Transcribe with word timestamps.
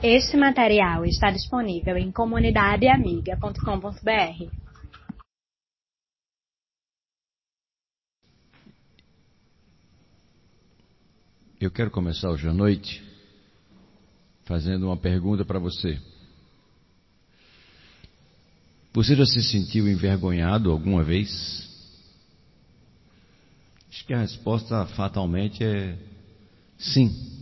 Este 0.00 0.36
material 0.36 1.04
está 1.04 1.28
disponível 1.28 1.96
em 1.96 2.12
comunidadeamiga.com.br. 2.12 4.48
Eu 11.60 11.72
quero 11.72 11.90
começar 11.90 12.30
hoje 12.30 12.46
à 12.46 12.52
noite 12.52 13.02
fazendo 14.44 14.86
uma 14.86 14.96
pergunta 14.96 15.44
para 15.44 15.58
você. 15.58 16.00
Você 18.92 19.16
já 19.16 19.26
se 19.26 19.42
sentiu 19.42 19.88
envergonhado 19.88 20.70
alguma 20.70 21.02
vez? 21.02 21.28
Acho 23.90 24.06
que 24.06 24.14
a 24.14 24.20
resposta 24.20 24.86
fatalmente 24.86 25.64
é 25.64 25.98
sim. 26.78 27.37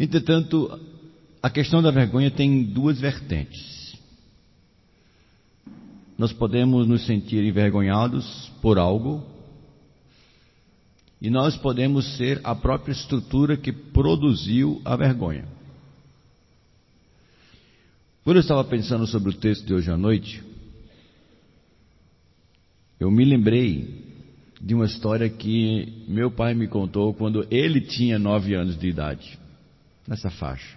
Entretanto, 0.00 0.80
a 1.42 1.50
questão 1.50 1.82
da 1.82 1.90
vergonha 1.90 2.30
tem 2.30 2.64
duas 2.64 2.98
vertentes. 2.98 3.94
Nós 6.16 6.32
podemos 6.32 6.88
nos 6.88 7.04
sentir 7.04 7.44
envergonhados 7.44 8.50
por 8.62 8.78
algo, 8.78 9.22
e 11.20 11.28
nós 11.28 11.54
podemos 11.54 12.16
ser 12.16 12.40
a 12.42 12.54
própria 12.54 12.92
estrutura 12.92 13.58
que 13.58 13.72
produziu 13.72 14.80
a 14.86 14.96
vergonha. 14.96 15.46
Quando 18.24 18.36
eu 18.36 18.40
estava 18.40 18.64
pensando 18.64 19.06
sobre 19.06 19.28
o 19.28 19.34
texto 19.36 19.66
de 19.66 19.74
hoje 19.74 19.90
à 19.90 19.98
noite, 19.98 20.42
eu 22.98 23.10
me 23.10 23.22
lembrei 23.22 24.02
de 24.58 24.74
uma 24.74 24.86
história 24.86 25.28
que 25.28 26.06
meu 26.08 26.30
pai 26.30 26.54
me 26.54 26.68
contou 26.68 27.12
quando 27.12 27.46
ele 27.50 27.82
tinha 27.82 28.18
nove 28.18 28.54
anos 28.54 28.78
de 28.78 28.88
idade 28.88 29.39
nessa 30.10 30.28
faixa. 30.28 30.76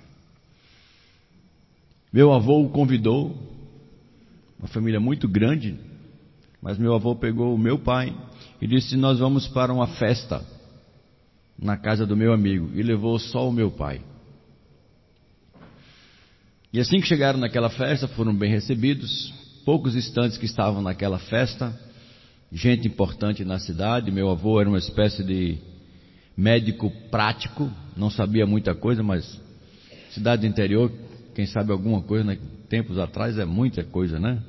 Meu 2.14 2.32
avô 2.32 2.62
o 2.62 2.70
convidou, 2.70 3.36
uma 4.60 4.68
família 4.68 5.00
muito 5.00 5.28
grande, 5.28 5.76
mas 6.62 6.78
meu 6.78 6.94
avô 6.94 7.16
pegou 7.16 7.56
o 7.56 7.58
meu 7.58 7.80
pai 7.80 8.16
e 8.62 8.68
disse: 8.68 8.96
Nós 8.96 9.18
vamos 9.18 9.48
para 9.48 9.74
uma 9.74 9.88
festa 9.88 10.46
na 11.58 11.76
casa 11.76 12.06
do 12.06 12.16
meu 12.16 12.32
amigo, 12.32 12.70
e 12.76 12.84
levou 12.84 13.18
só 13.18 13.50
o 13.50 13.52
meu 13.52 13.72
pai. 13.72 14.02
E 16.72 16.80
assim 16.80 17.02
que 17.02 17.08
chegaram 17.08 17.40
naquela 17.40 17.70
festa, 17.72 18.08
foram 18.08 18.36
bem 18.36 18.52
recebidos. 18.52 19.34
Poucos 19.66 19.96
instantes 19.96 20.38
que 20.38 20.46
estavam 20.46 20.82
naquela 20.82 21.18
festa, 21.18 21.80
gente 22.52 22.88
importante 22.88 23.44
na 23.44 23.58
cidade. 23.58 24.12
Meu 24.12 24.30
avô 24.30 24.60
era 24.60 24.70
uma 24.70 24.78
espécie 24.78 25.24
de 25.24 25.58
médico 26.36 26.92
prático, 27.12 27.72
não 27.96 28.10
sabia 28.10 28.46
muita 28.46 28.74
coisa, 28.74 29.04
mas 29.04 29.40
cidade 30.12 30.48
interior, 30.48 30.92
quem 31.36 31.46
sabe 31.46 31.72
alguma 31.72 32.02
coisa, 32.02 32.24
né? 32.24 32.38
tempos 32.70 32.98
atrás 32.98 33.38
é 33.38 33.46
muita 33.46 33.84
coisa, 33.84 34.20
né? 34.20 34.42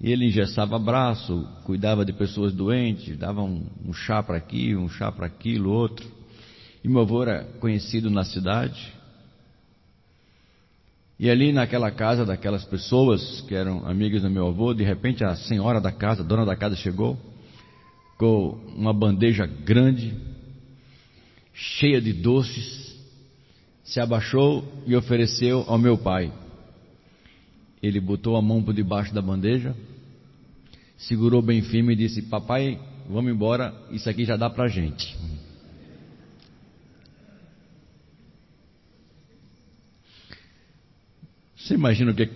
E 0.00 0.10
ele 0.10 0.26
engessava 0.26 0.78
braço, 0.78 1.46
cuidava 1.64 2.04
de 2.04 2.12
pessoas 2.12 2.52
doentes, 2.52 3.16
dava 3.18 3.42
um, 3.42 3.66
um 3.84 3.92
chá 3.92 4.22
para 4.22 4.36
aqui, 4.36 4.74
um 4.74 4.88
chá 4.88 5.10
para 5.10 5.26
aquilo, 5.26 5.70
outro. 5.70 6.06
E 6.84 6.88
meu 6.88 7.00
avô 7.00 7.22
era 7.22 7.44
conhecido 7.60 8.10
na 8.10 8.24
cidade. 8.24 8.92
E 11.18 11.30
ali 11.30 11.50
naquela 11.50 11.90
casa 11.90 12.26
daquelas 12.26 12.64
pessoas 12.64 13.40
que 13.42 13.54
eram 13.54 13.86
amigas 13.86 14.22
do 14.22 14.30
meu 14.30 14.48
avô, 14.48 14.74
de 14.74 14.84
repente 14.84 15.24
a 15.24 15.34
senhora 15.34 15.80
da 15.80 15.90
casa, 15.90 16.22
a 16.22 16.26
dona 16.26 16.44
da 16.44 16.54
casa 16.54 16.76
chegou 16.76 17.18
com 18.18 18.58
uma 18.74 18.92
bandeja 18.92 19.46
grande, 19.46 20.14
cheia 21.56 22.00
de 22.02 22.12
doces, 22.12 22.94
se 23.82 23.98
abaixou 23.98 24.84
e 24.86 24.94
ofereceu 24.94 25.64
ao 25.66 25.78
meu 25.78 25.96
pai. 25.96 26.30
Ele 27.82 27.98
botou 27.98 28.36
a 28.36 28.42
mão 28.42 28.62
por 28.62 28.74
debaixo 28.74 29.14
da 29.14 29.22
bandeja, 29.22 29.74
segurou 30.98 31.40
bem 31.40 31.62
firme 31.62 31.94
e 31.94 31.96
disse: 31.96 32.22
Papai, 32.22 32.78
vamos 33.08 33.32
embora, 33.32 33.74
isso 33.90 34.08
aqui 34.08 34.24
já 34.24 34.36
dá 34.36 34.50
para 34.50 34.68
gente. 34.68 35.16
Você 41.56 41.74
imagina 41.74 42.12
que, 42.12 42.30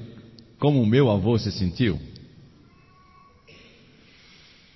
como 0.58 0.82
o 0.82 0.86
meu 0.86 1.10
avô 1.10 1.38
se 1.38 1.52
sentiu? 1.52 2.00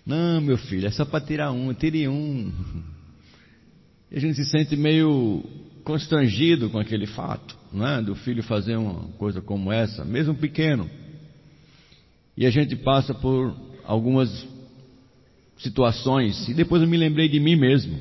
Não, 0.07 0.41
meu 0.41 0.59
filho, 0.59 0.87
é 0.87 0.91
só 0.91 1.05
para 1.05 1.25
tirar 1.25 1.51
um, 1.51 1.73
tire 1.73 2.07
um. 2.07 2.53
A 4.15 4.19
gente 4.21 4.37
se 4.37 4.45
sente 4.45 4.77
meio 4.77 5.43
constrangido 5.83 6.71
com 6.71 6.79
aquele 6.79 7.05
fato, 7.05 7.59
né, 7.73 8.01
do 8.01 8.15
filho 8.15 8.45
fazer 8.45 8.77
uma 8.77 9.09
coisa 9.19 9.43
como 9.43 9.73
essa, 9.73 10.05
mesmo 10.05 10.37
pequeno. 10.37 10.89
E 12.37 12.47
a 12.47 12.51
gente 12.51 12.77
passa 12.77 13.13
por 13.13 13.53
algumas 13.83 14.47
situações, 15.59 16.49
e 16.49 16.55
depois 16.55 16.81
eu 16.81 16.87
me 16.87 16.97
lembrei 16.97 17.29
de 17.29 17.41
mim 17.41 17.57
mesmo. 17.57 17.99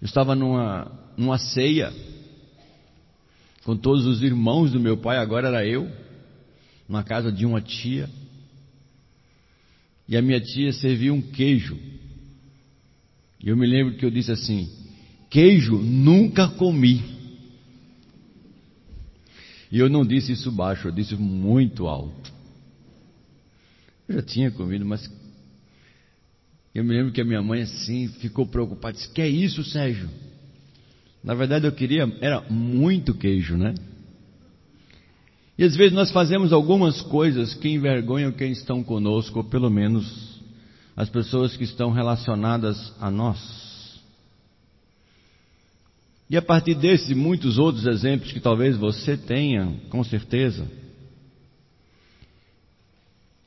Eu 0.00 0.06
estava 0.06 0.34
numa, 0.34 0.90
numa 1.14 1.36
ceia 1.36 1.92
com 3.62 3.76
todos 3.76 4.06
os 4.06 4.22
irmãos 4.22 4.72
do 4.72 4.80
meu 4.80 4.96
pai, 4.96 5.18
agora 5.18 5.48
era 5.48 5.66
eu, 5.66 5.86
na 6.88 7.02
casa 7.02 7.30
de 7.30 7.44
uma 7.44 7.60
tia. 7.60 8.08
E 10.08 10.16
a 10.16 10.22
minha 10.22 10.40
tia 10.40 10.72
serviu 10.72 11.12
um 11.12 11.20
queijo 11.20 11.78
eu 13.42 13.56
me 13.56 13.66
lembro 13.66 13.96
que 13.96 14.04
eu 14.04 14.10
disse 14.10 14.32
assim: 14.32 14.68
queijo 15.30 15.76
nunca 15.76 16.48
comi. 16.48 17.02
E 19.70 19.78
eu 19.78 19.88
não 19.88 20.04
disse 20.04 20.32
isso 20.32 20.50
baixo, 20.50 20.88
eu 20.88 20.92
disse 20.92 21.14
muito 21.14 21.86
alto. 21.86 22.32
Eu 24.08 24.16
já 24.16 24.22
tinha 24.22 24.50
comido, 24.50 24.84
mas 24.84 25.08
eu 26.74 26.82
me 26.82 26.94
lembro 26.94 27.12
que 27.12 27.20
a 27.20 27.24
minha 27.24 27.42
mãe 27.42 27.62
assim 27.62 28.08
ficou 28.08 28.46
preocupada, 28.46 28.94
disse: 28.94 29.08
"Que 29.08 29.22
é 29.22 29.28
isso, 29.28 29.62
Sérgio?" 29.62 30.08
Na 31.22 31.34
verdade 31.34 31.66
eu 31.66 31.72
queria 31.72 32.10
era 32.20 32.40
muito 32.50 33.14
queijo, 33.14 33.56
né? 33.56 33.74
E 35.58 35.64
às 35.64 35.74
vezes 35.74 35.92
nós 35.92 36.10
fazemos 36.12 36.52
algumas 36.52 37.02
coisas 37.02 37.52
que 37.52 37.68
envergonham 37.68 38.30
quem 38.30 38.52
estão 38.52 38.82
conosco, 38.82 39.40
ou 39.40 39.44
pelo 39.44 39.68
menos 39.68 40.27
as 40.98 41.08
pessoas 41.08 41.56
que 41.56 41.62
estão 41.62 41.92
relacionadas 41.92 42.92
a 43.00 43.08
nós. 43.08 43.38
E 46.28 46.36
a 46.36 46.42
partir 46.42 46.74
desses 46.74 47.10
e 47.10 47.14
muitos 47.14 47.56
outros 47.56 47.86
exemplos 47.86 48.32
que 48.32 48.40
talvez 48.40 48.76
você 48.76 49.16
tenha, 49.16 49.76
com 49.90 50.02
certeza, 50.02 50.68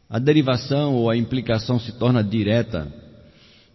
a 0.10 0.18
derivação 0.18 0.96
ou 0.96 1.10
a 1.10 1.18
implicação 1.18 1.78
se 1.78 1.92
torna 1.92 2.24
direta. 2.24 2.90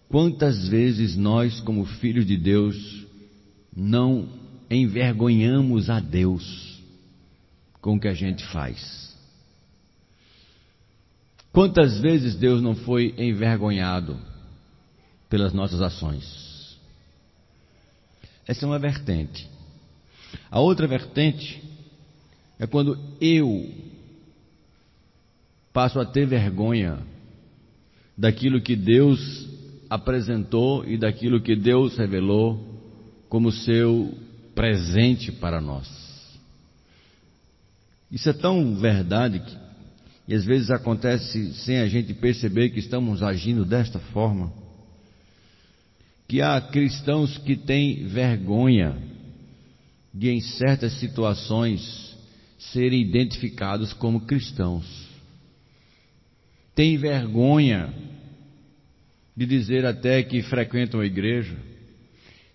Quantas 0.09 0.69
vezes 0.69 1.15
nós, 1.15 1.61
como 1.61 1.85
filhos 1.85 2.25
de 2.25 2.39
Deus, 2.39 3.05
não 3.77 4.27
envergonhamos 4.71 5.91
a 5.91 6.01
Deus 6.01 6.81
com 7.83 7.97
o 7.97 8.01
que 8.01 8.09
a 8.09 8.15
gente 8.15 8.43
faz? 8.47 9.06
Quantas 11.57 11.99
vezes 12.01 12.35
Deus 12.35 12.61
não 12.61 12.75
foi 12.75 13.15
envergonhado 13.17 14.19
pelas 15.27 15.55
nossas 15.55 15.81
ações? 15.81 16.77
Essa 18.47 18.67
é 18.67 18.69
uma 18.69 18.79
vertente. 18.79 19.49
A 20.51 20.61
outra 20.61 20.87
vertente 20.87 21.65
é 22.59 22.67
quando 22.67 22.99
eu 23.23 23.73
passo 25.73 25.99
a 25.99 26.05
ter 26.05 26.27
vergonha 26.27 26.99
daquilo 28.19 28.61
que 28.61 28.77
Deus 28.77 29.49
apresentou 29.89 30.87
e 30.87 30.99
daquilo 30.99 31.41
que 31.41 31.57
Deus 31.57 31.97
revelou 31.97 32.63
como 33.31 33.51
seu 33.51 34.13
presente 34.55 35.33
para 35.33 35.59
nós. 35.59 35.89
Isso 38.13 38.29
é 38.29 38.35
tão 38.35 38.77
verdade 38.77 39.41
que 39.41 39.66
e 40.29 40.35
às 40.35 40.45
vezes 40.45 40.71
acontece 40.71 41.53
sem 41.55 41.79
a 41.79 41.87
gente 41.87 42.13
perceber 42.15 42.71
que 42.71 42.81
estamos 42.81 43.23
agindo 43.23 43.65
desta 43.65 43.99
forma. 43.99 44.53
Que 46.27 46.43
há 46.43 46.61
cristãos 46.61 47.39
que 47.39 47.57
têm 47.57 48.07
vergonha 48.09 48.97
de, 50.13 50.29
em 50.31 50.41
certas 50.41 50.95
situações, 50.95 52.17
serem 52.59 53.03
identificados 53.03 53.93
como 53.93 54.23
cristãos. 54.23 54.85
Tem 56.75 56.97
vergonha 56.97 57.95
de 59.37 59.47
dizer 59.47 59.87
até 59.87 60.23
que 60.25 60.43
frequentam 60.43 61.01
a 61.01 61.07
igreja. 61.07 61.57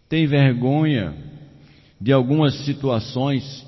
Tem 0.10 0.28
vergonha 0.28 1.16
de 2.00 2.12
algumas 2.12 2.54
situações 2.66 3.66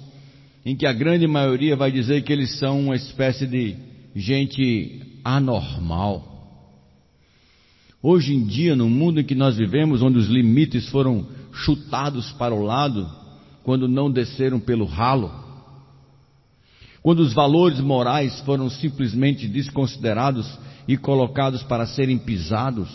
em 0.66 0.76
que 0.76 0.86
a 0.86 0.92
grande 0.92 1.26
maioria 1.26 1.76
vai 1.76 1.92
dizer 1.92 2.24
que 2.24 2.34
eles 2.34 2.58
são 2.60 2.82
uma 2.82 2.96
espécie 2.96 3.48
de 3.48 3.93
gente 4.16 5.20
anormal. 5.24 6.32
Hoje 8.02 8.34
em 8.34 8.44
dia, 8.44 8.76
no 8.76 8.90
mundo 8.90 9.22
em 9.22 9.24
que 9.24 9.36
nós 9.36 9.56
vivemos, 9.58 10.02
onde 10.02 10.18
os 10.18 10.28
limites 10.28 10.90
foram 10.90 11.26
chutados 11.54 12.32
para 12.34 12.54
o 12.54 12.62
lado, 12.62 13.10
quando 13.64 13.88
não 13.88 14.12
desceram 14.12 14.60
pelo 14.60 14.86
ralo, 14.86 15.32
quando 17.02 17.20
os 17.20 17.34
valores 17.34 17.80
morais 17.80 18.40
foram 18.42 18.70
simplesmente 18.70 19.48
desconsiderados 19.48 20.48
e 20.88 20.98
colocados 20.98 21.64
para 21.64 21.86
serem 21.86 22.18
pisados, 22.18 22.90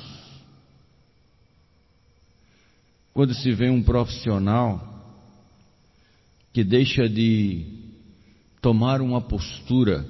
quando 3.13 3.35
se 3.35 3.51
vê 3.53 3.69
um 3.69 3.83
profissional 3.83 4.89
que 6.53 6.63
deixa 6.63 7.09
de 7.09 7.67
tomar 8.61 9.01
uma 9.01 9.21
postura, 9.21 10.07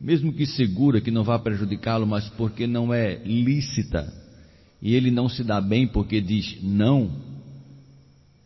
mesmo 0.00 0.32
que 0.32 0.46
segura, 0.46 1.00
que 1.00 1.10
não 1.10 1.24
vá 1.24 1.38
prejudicá-lo, 1.38 2.06
mas 2.06 2.28
porque 2.30 2.66
não 2.66 2.92
é 2.92 3.16
lícita, 3.24 4.12
e 4.80 4.94
ele 4.94 5.10
não 5.10 5.28
se 5.28 5.42
dá 5.42 5.60
bem 5.60 5.86
porque 5.86 6.20
diz 6.20 6.58
não, 6.62 7.10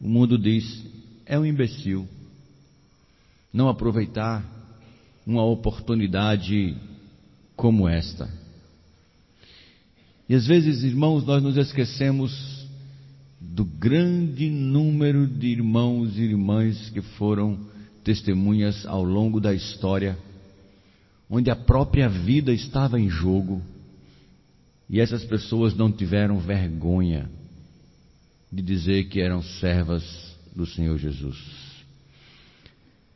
o 0.00 0.08
mundo 0.08 0.38
diz: 0.38 0.84
é 1.26 1.38
um 1.38 1.44
imbecil. 1.44 2.08
Não 3.52 3.68
aproveitar 3.68 4.44
uma 5.26 5.44
oportunidade 5.44 6.76
como 7.56 7.88
esta. 7.88 8.30
E 10.28 10.34
às 10.34 10.46
vezes, 10.46 10.84
irmãos, 10.84 11.26
nós 11.26 11.42
nos 11.42 11.56
esquecemos 11.56 12.66
do 13.40 13.64
grande 13.64 14.48
número 14.48 15.26
de 15.26 15.48
irmãos 15.48 16.16
e 16.16 16.22
irmãs 16.22 16.88
que 16.90 17.02
foram 17.02 17.58
testemunhas 18.04 18.86
ao 18.86 19.02
longo 19.02 19.40
da 19.40 19.52
história, 19.52 20.16
onde 21.30 21.48
a 21.48 21.54
própria 21.54 22.08
vida 22.08 22.52
estava 22.52 22.98
em 22.98 23.08
jogo, 23.08 23.62
e 24.88 24.98
essas 24.98 25.24
pessoas 25.24 25.76
não 25.76 25.92
tiveram 25.92 26.40
vergonha 26.40 27.30
de 28.52 28.60
dizer 28.60 29.04
que 29.04 29.20
eram 29.20 29.40
servas 29.40 30.02
do 30.56 30.66
Senhor 30.66 30.98
Jesus. 30.98 31.38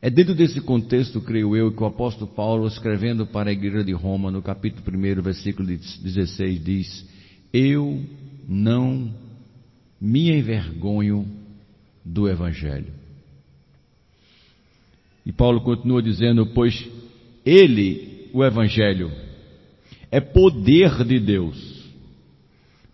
É 0.01 0.09
dentro 0.09 0.33
desse 0.33 0.61
contexto, 0.61 1.19
creio 1.19 1.55
eu, 1.57 1.73
que 1.73 1.83
o 1.83 1.85
apóstolo 1.85 2.31
Paulo, 2.31 2.67
escrevendo 2.67 3.25
para 3.25 3.49
a 3.49 3.53
igreja 3.53 3.83
de 3.83 3.91
Roma, 3.91 4.31
no 4.31 4.41
capítulo 4.41 4.83
1, 4.97 5.21
versículo 5.21 5.67
16, 5.67 6.63
diz: 6.63 7.05
Eu 7.51 8.01
não 8.47 9.13
me 9.99 10.31
envergonho 10.31 11.27
do 12.05 12.29
Evangelho. 12.29 12.93
E 15.25 15.31
Paulo 15.31 15.61
continua 15.61 16.03
dizendo: 16.03 16.45
Pois 16.45 16.87
ele, 17.45 18.29
o 18.33 18.43
Evangelho, 18.43 19.11
é 20.09 20.19
poder 20.19 21.03
de 21.03 21.19
Deus 21.19 21.85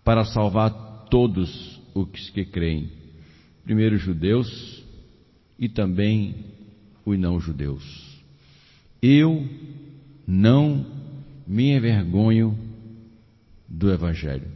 para 0.04 0.24
salvar 0.24 1.06
todos 1.08 1.80
os 1.94 2.30
que 2.30 2.44
creem, 2.44 2.90
primeiro 3.64 3.96
judeus 3.96 4.82
e 5.58 5.68
também 5.68 6.34
os 7.04 7.18
não-judeus. 7.18 7.82
Eu 9.00 9.48
não 10.26 10.86
me 11.46 11.76
envergonho 11.76 12.56
do 13.68 13.90
Evangelho. 13.90 14.48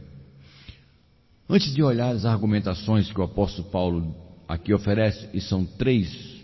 Antes 1.49 1.73
de 1.73 1.81
olhar 1.81 2.09
as 2.09 2.25
argumentações 2.25 3.11
que 3.11 3.19
o 3.19 3.23
apóstolo 3.23 3.69
Paulo 3.69 4.15
aqui 4.47 4.73
oferece, 4.73 5.29
e 5.33 5.41
são 5.41 5.65
três 5.65 6.36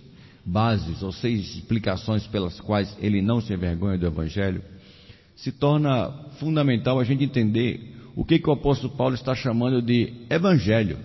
bases 0.46 1.02
ou 1.02 1.12
seis 1.12 1.56
explicações 1.56 2.28
pelas 2.28 2.60
quais 2.60 2.96
ele 3.00 3.22
não 3.22 3.40
se 3.40 3.54
envergonha 3.54 3.98
do 3.98 4.06
Evangelho, 4.06 4.62
se 5.36 5.52
torna 5.52 6.12
fundamental 6.40 7.00
a 7.00 7.04
gente 7.04 7.24
entender 7.24 7.96
o 8.16 8.24
que, 8.24 8.40
que 8.40 8.50
o 8.50 8.54
apóstolo 8.54 8.94
Paulo 8.96 9.16
está 9.16 9.34
chamando 9.34 9.82
de 9.82 10.14
Evangelho. 10.30 10.98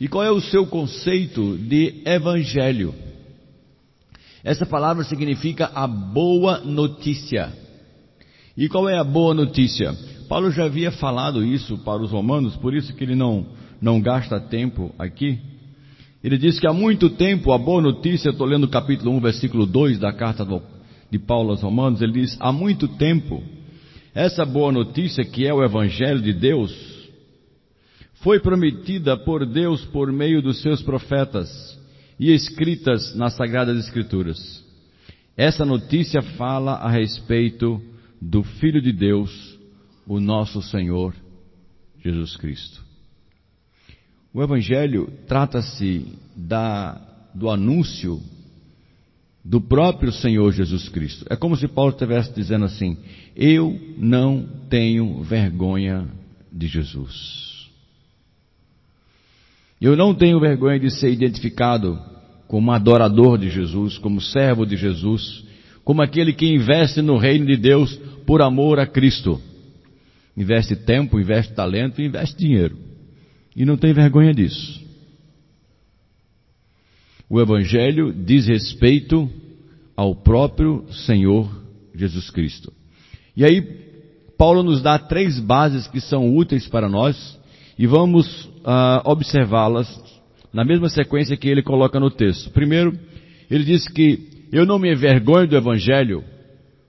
E 0.00 0.08
qual 0.08 0.24
é 0.24 0.30
o 0.30 0.40
seu 0.40 0.66
conceito 0.66 1.58
de 1.58 2.02
Evangelho? 2.06 2.94
Essa 4.42 4.64
palavra 4.64 5.04
significa 5.04 5.70
a 5.74 5.86
boa 5.86 6.60
notícia. 6.60 7.52
E 8.56 8.68
qual 8.68 8.88
é 8.88 8.98
a 8.98 9.04
boa 9.04 9.34
notícia? 9.34 9.94
Paulo 10.28 10.50
já 10.50 10.64
havia 10.64 10.92
falado 10.92 11.44
isso 11.44 11.76
para 11.78 12.00
os 12.00 12.10
romanos, 12.10 12.56
por 12.56 12.74
isso 12.74 12.94
que 12.94 13.04
ele 13.04 13.14
não, 13.14 13.46
não 13.80 14.00
gasta 14.00 14.40
tempo 14.40 14.94
aqui. 14.98 15.38
Ele 16.22 16.36
diz 16.36 16.60
que 16.60 16.66
há 16.66 16.72
muito 16.72 17.08
tempo, 17.10 17.52
a 17.52 17.58
boa 17.58 17.80
notícia, 17.80 18.28
estou 18.28 18.46
lendo 18.46 18.64
o 18.64 18.70
capítulo 18.70 19.10
1, 19.12 19.20
versículo 19.20 19.64
2 19.64 19.98
da 19.98 20.12
carta 20.12 20.46
de 21.10 21.18
Paulo 21.18 21.50
aos 21.50 21.62
Romanos, 21.62 22.02
ele 22.02 22.12
diz: 22.12 22.36
há 22.38 22.52
muito 22.52 22.86
tempo, 22.86 23.42
essa 24.14 24.44
boa 24.44 24.70
notícia, 24.70 25.24
que 25.24 25.46
é 25.46 25.54
o 25.54 25.64
Evangelho 25.64 26.20
de 26.20 26.34
Deus, 26.34 26.90
foi 28.16 28.38
prometida 28.38 29.16
por 29.16 29.46
Deus 29.46 29.82
por 29.86 30.12
meio 30.12 30.42
dos 30.42 30.60
seus 30.60 30.82
profetas 30.82 31.48
e 32.18 32.32
escritas 32.32 33.14
nas 33.14 33.34
Sagradas 33.34 33.78
Escrituras. 33.78 34.62
Essa 35.36 35.64
notícia 35.64 36.20
fala 36.20 36.74
a 36.74 36.90
respeito 36.90 37.80
do 38.20 38.42
Filho 38.42 38.82
de 38.82 38.92
Deus, 38.92 39.58
o 40.06 40.20
nosso 40.20 40.60
Senhor 40.60 41.14
Jesus 42.04 42.36
Cristo. 42.36 42.89
O 44.32 44.42
Evangelho 44.42 45.12
trata-se 45.26 46.06
do 47.34 47.50
anúncio 47.50 48.20
do 49.44 49.60
próprio 49.60 50.12
Senhor 50.12 50.52
Jesus 50.52 50.88
Cristo. 50.88 51.26
É 51.28 51.34
como 51.34 51.56
se 51.56 51.66
Paulo 51.66 51.90
estivesse 51.90 52.32
dizendo 52.32 52.64
assim: 52.64 52.96
Eu 53.34 53.76
não 53.98 54.46
tenho 54.68 55.22
vergonha 55.22 56.06
de 56.52 56.68
Jesus. 56.68 57.68
Eu 59.80 59.96
não 59.96 60.14
tenho 60.14 60.38
vergonha 60.38 60.78
de 60.78 60.90
ser 60.90 61.10
identificado 61.10 61.98
como 62.46 62.70
adorador 62.70 63.38
de 63.38 63.48
Jesus, 63.48 63.96
como 63.98 64.20
servo 64.20 64.66
de 64.66 64.76
Jesus, 64.76 65.42
como 65.82 66.02
aquele 66.02 66.32
que 66.32 66.46
investe 66.46 67.00
no 67.00 67.16
reino 67.16 67.46
de 67.46 67.56
Deus 67.56 67.96
por 68.26 68.42
amor 68.42 68.78
a 68.78 68.86
Cristo. 68.86 69.40
Investe 70.36 70.76
tempo, 70.76 71.18
investe 71.18 71.54
talento, 71.54 72.02
investe 72.02 72.36
dinheiro. 72.36 72.89
E 73.54 73.64
não 73.64 73.76
tem 73.76 73.92
vergonha 73.92 74.32
disso. 74.32 74.80
O 77.28 77.40
Evangelho 77.40 78.12
diz 78.12 78.46
respeito 78.46 79.30
ao 79.96 80.14
próprio 80.14 80.84
Senhor 81.06 81.48
Jesus 81.94 82.30
Cristo. 82.30 82.72
E 83.36 83.44
aí, 83.44 83.62
Paulo 84.36 84.62
nos 84.62 84.82
dá 84.82 84.98
três 84.98 85.38
bases 85.38 85.86
que 85.86 86.00
são 86.00 86.34
úteis 86.36 86.66
para 86.66 86.88
nós 86.88 87.38
e 87.78 87.86
vamos 87.86 88.44
uh, 88.44 89.00
observá-las 89.04 89.88
na 90.52 90.64
mesma 90.64 90.88
sequência 90.88 91.36
que 91.36 91.48
ele 91.48 91.62
coloca 91.62 92.00
no 92.00 92.10
texto. 92.10 92.50
Primeiro, 92.50 92.98
ele 93.50 93.64
diz 93.64 93.86
que 93.86 94.46
eu 94.50 94.66
não 94.66 94.78
me 94.78 94.92
envergonho 94.92 95.46
do 95.46 95.56
Evangelho 95.56 96.24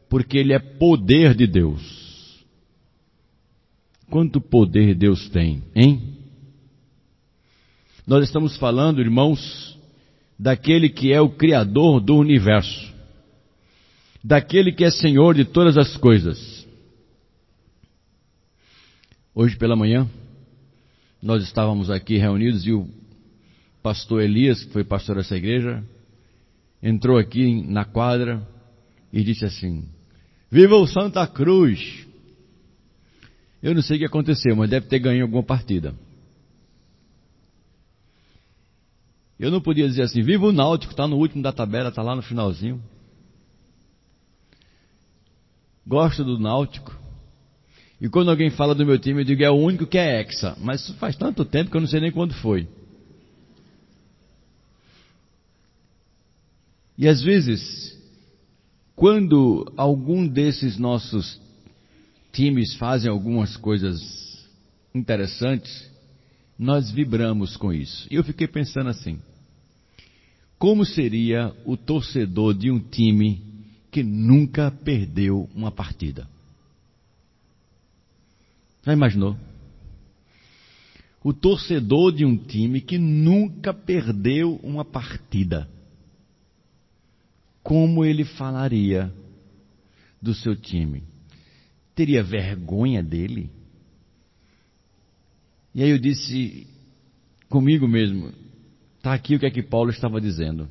porque 0.09 0.37
ele 0.37 0.53
é 0.53 0.59
poder 0.59 1.35
de 1.35 1.45
Deus. 1.45 2.43
Quanto 4.09 4.41
poder 4.41 4.95
Deus 4.95 5.29
tem, 5.29 5.63
hein? 5.75 6.10
Nós 8.05 8.23
estamos 8.23 8.57
falando, 8.57 8.99
irmãos, 8.99 9.77
daquele 10.37 10.89
que 10.89 11.13
é 11.13 11.21
o 11.21 11.29
Criador 11.29 11.99
do 11.99 12.15
universo, 12.15 12.91
daquele 14.23 14.71
que 14.71 14.83
é 14.83 14.89
Senhor 14.89 15.35
de 15.35 15.45
todas 15.45 15.77
as 15.77 15.95
coisas. 15.97 16.67
Hoje 19.35 19.55
pela 19.55 19.75
manhã, 19.75 20.09
nós 21.21 21.43
estávamos 21.43 21.91
aqui 21.91 22.17
reunidos 22.17 22.65
e 22.65 22.73
o 22.73 22.89
pastor 23.83 24.23
Elias, 24.23 24.63
que 24.63 24.73
foi 24.73 24.83
pastor 24.83 25.17
dessa 25.17 25.37
igreja, 25.37 25.83
entrou 26.81 27.17
aqui 27.17 27.61
na 27.67 27.85
quadra 27.85 28.45
e 29.13 29.23
disse 29.23 29.45
assim: 29.45 29.85
Viva 30.49 30.75
o 30.75 30.87
Santa 30.87 31.25
Cruz! 31.27 32.07
Eu 33.61 33.75
não 33.75 33.81
sei 33.83 33.97
o 33.97 33.99
que 33.99 34.05
aconteceu, 34.05 34.55
mas 34.55 34.71
deve 34.71 34.87
ter 34.87 34.97
ganho 34.97 35.23
alguma 35.23 35.43
partida. 35.43 35.93
Eu 39.41 39.49
não 39.49 39.59
podia 39.59 39.87
dizer 39.87 40.03
assim, 40.03 40.21
viva 40.21 40.45
o 40.45 40.51
Náutico, 40.51 40.93
está 40.93 41.07
no 41.07 41.17
último 41.17 41.41
da 41.41 41.51
tabela, 41.51 41.89
está 41.89 42.03
lá 42.03 42.15
no 42.15 42.21
finalzinho. 42.21 42.79
Gosto 45.83 46.23
do 46.23 46.37
Náutico. 46.37 46.95
E 47.99 48.07
quando 48.07 48.29
alguém 48.29 48.51
fala 48.51 48.75
do 48.75 48.85
meu 48.85 48.99
time, 48.99 49.21
eu 49.21 49.25
digo, 49.25 49.41
é 49.43 49.49
o 49.49 49.55
único 49.55 49.87
que 49.87 49.97
é 49.97 50.21
hexa. 50.21 50.55
Mas 50.59 50.87
faz 50.91 51.15
tanto 51.15 51.43
tempo 51.43 51.71
que 51.71 51.75
eu 51.75 51.81
não 51.81 51.87
sei 51.87 51.99
nem 51.99 52.11
quando 52.11 52.35
foi. 52.35 52.67
E 56.95 57.07
às 57.07 57.23
vezes, 57.23 57.99
quando 58.95 59.73
algum 59.75 60.27
desses 60.27 60.77
nossos 60.77 61.41
times 62.31 62.75
fazem 62.75 63.09
algumas 63.09 63.57
coisas 63.57 64.47
interessantes, 64.93 65.89
nós 66.59 66.91
vibramos 66.91 67.57
com 67.57 67.73
isso. 67.73 68.07
E 68.11 68.17
eu 68.17 68.23
fiquei 68.23 68.47
pensando 68.47 68.91
assim: 68.91 69.19
como 70.61 70.85
seria 70.85 71.51
o 71.65 71.75
torcedor 71.75 72.53
de 72.53 72.69
um 72.69 72.79
time 72.79 73.41
que 73.89 74.03
nunca 74.03 74.69
perdeu 74.69 75.49
uma 75.55 75.71
partida? 75.71 76.29
Já 78.85 78.93
imaginou? 78.93 79.35
o 81.23 81.33
torcedor 81.33 82.11
de 82.11 82.25
um 82.25 82.35
time 82.35 82.81
que 82.81 82.97
nunca 82.97 83.73
perdeu 83.73 84.59
uma 84.63 84.83
partida, 84.83 85.69
como 87.61 88.03
ele 88.03 88.25
falaria 88.25 89.13
do 90.21 90.33
seu 90.33 90.55
time? 90.55 91.03
Teria 91.93 92.23
vergonha 92.23 93.03
dele? 93.03 93.49
E 95.75 95.83
aí 95.83 95.89
eu 95.89 95.99
disse 95.99 96.67
comigo 97.49 97.87
mesmo, 97.87 98.31
está 99.01 99.13
aqui 99.13 99.35
o 99.35 99.39
que 99.39 99.47
é 99.47 99.49
que 99.49 99.63
Paulo 99.63 99.89
estava 99.89 100.21
dizendo. 100.21 100.69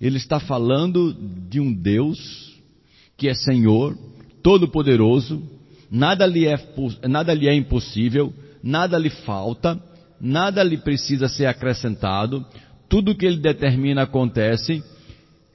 Ele 0.00 0.16
está 0.16 0.40
falando 0.40 1.14
de 1.48 1.60
um 1.60 1.72
Deus 1.72 2.18
que 3.16 3.28
é 3.28 3.34
Senhor, 3.34 3.96
Todo-Poderoso, 4.42 5.40
nada 5.88 6.26
lhe 6.26 6.46
é, 6.46 6.58
nada 7.08 7.32
lhe 7.32 7.48
é 7.48 7.54
impossível, 7.54 8.34
nada 8.60 8.98
lhe 8.98 9.08
falta, 9.08 9.80
nada 10.20 10.64
lhe 10.64 10.76
precisa 10.76 11.28
ser 11.28 11.46
acrescentado, 11.46 12.44
tudo 12.88 13.14
que 13.14 13.24
ele 13.24 13.38
determina 13.38 14.02
acontece. 14.02 14.82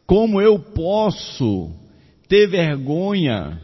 Como 0.08 0.42
eu 0.42 0.58
posso 0.58 1.70
ter 2.30 2.48
vergonha 2.48 3.62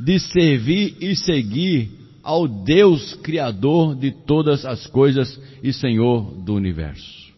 de 0.00 0.18
servir 0.18 0.96
e 1.00 1.14
seguir 1.14 2.03
ao 2.24 2.48
Deus 2.48 3.14
Criador 3.16 3.94
de 3.94 4.10
todas 4.10 4.64
as 4.64 4.86
coisas 4.86 5.38
e 5.62 5.72
Senhor 5.72 6.22
do 6.42 6.54
universo? 6.54 7.32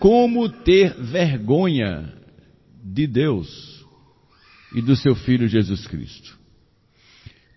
Como 0.00 0.48
ter 0.48 0.94
vergonha 0.94 2.12
de 2.82 3.06
Deus 3.06 3.86
e 4.74 4.82
do 4.82 4.96
seu 4.96 5.14
Filho 5.14 5.46
Jesus 5.46 5.86
Cristo? 5.86 6.36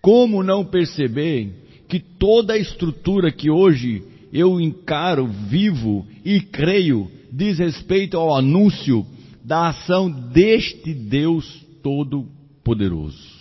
Como 0.02 0.44
não 0.44 0.64
perceber 0.64 1.52
que 1.88 2.00
toda 2.00 2.54
a 2.54 2.58
estrutura 2.58 3.32
que 3.32 3.50
hoje 3.50 4.04
eu 4.32 4.60
encaro, 4.60 5.26
vivo 5.28 6.06
e 6.24 6.40
creio 6.40 7.10
diz 7.32 7.58
respeito 7.58 8.16
ao 8.16 8.36
anúncio 8.36 9.06
da 9.44 9.70
ação 9.70 10.10
deste 10.10 10.94
Deus 10.94 11.66
Todo-Poderoso? 11.82 13.33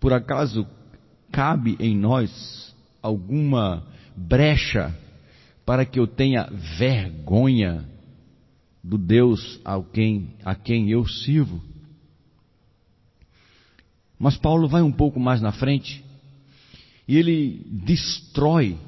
Por 0.00 0.12
acaso 0.12 0.66
cabe 1.30 1.76
em 1.78 1.96
nós 1.96 2.74
alguma 3.02 3.86
brecha 4.16 4.94
para 5.64 5.84
que 5.84 6.00
eu 6.00 6.06
tenha 6.06 6.48
vergonha 6.78 7.86
do 8.82 8.96
Deus 8.96 9.60
a 9.64 9.80
quem, 9.80 10.34
a 10.44 10.54
quem 10.54 10.90
eu 10.90 11.06
sirvo? 11.06 11.62
Mas 14.18 14.36
Paulo 14.36 14.68
vai 14.68 14.82
um 14.82 14.92
pouco 14.92 15.20
mais 15.20 15.40
na 15.40 15.52
frente 15.52 16.04
e 17.06 17.16
ele 17.16 17.66
destrói 17.84 18.78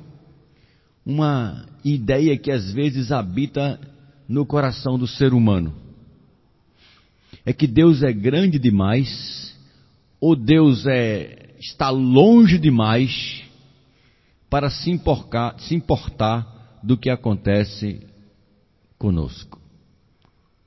uma 1.04 1.66
ideia 1.84 2.38
que 2.38 2.50
às 2.50 2.70
vezes 2.72 3.10
habita 3.10 3.80
no 4.28 4.46
coração 4.46 4.98
do 4.98 5.06
ser 5.06 5.34
humano. 5.34 5.74
É 7.44 7.52
que 7.52 7.66
Deus 7.66 8.02
é 8.02 8.12
grande 8.12 8.58
demais, 8.58 9.51
ou 10.22 10.36
Deus 10.36 10.86
é, 10.86 11.56
está 11.58 11.90
longe 11.90 12.56
demais 12.56 13.42
para 14.48 14.70
se 14.70 14.88
importar, 14.88 15.58
se 15.58 15.74
importar 15.74 16.78
do 16.80 16.96
que 16.96 17.10
acontece 17.10 18.06
conosco. 18.96 19.60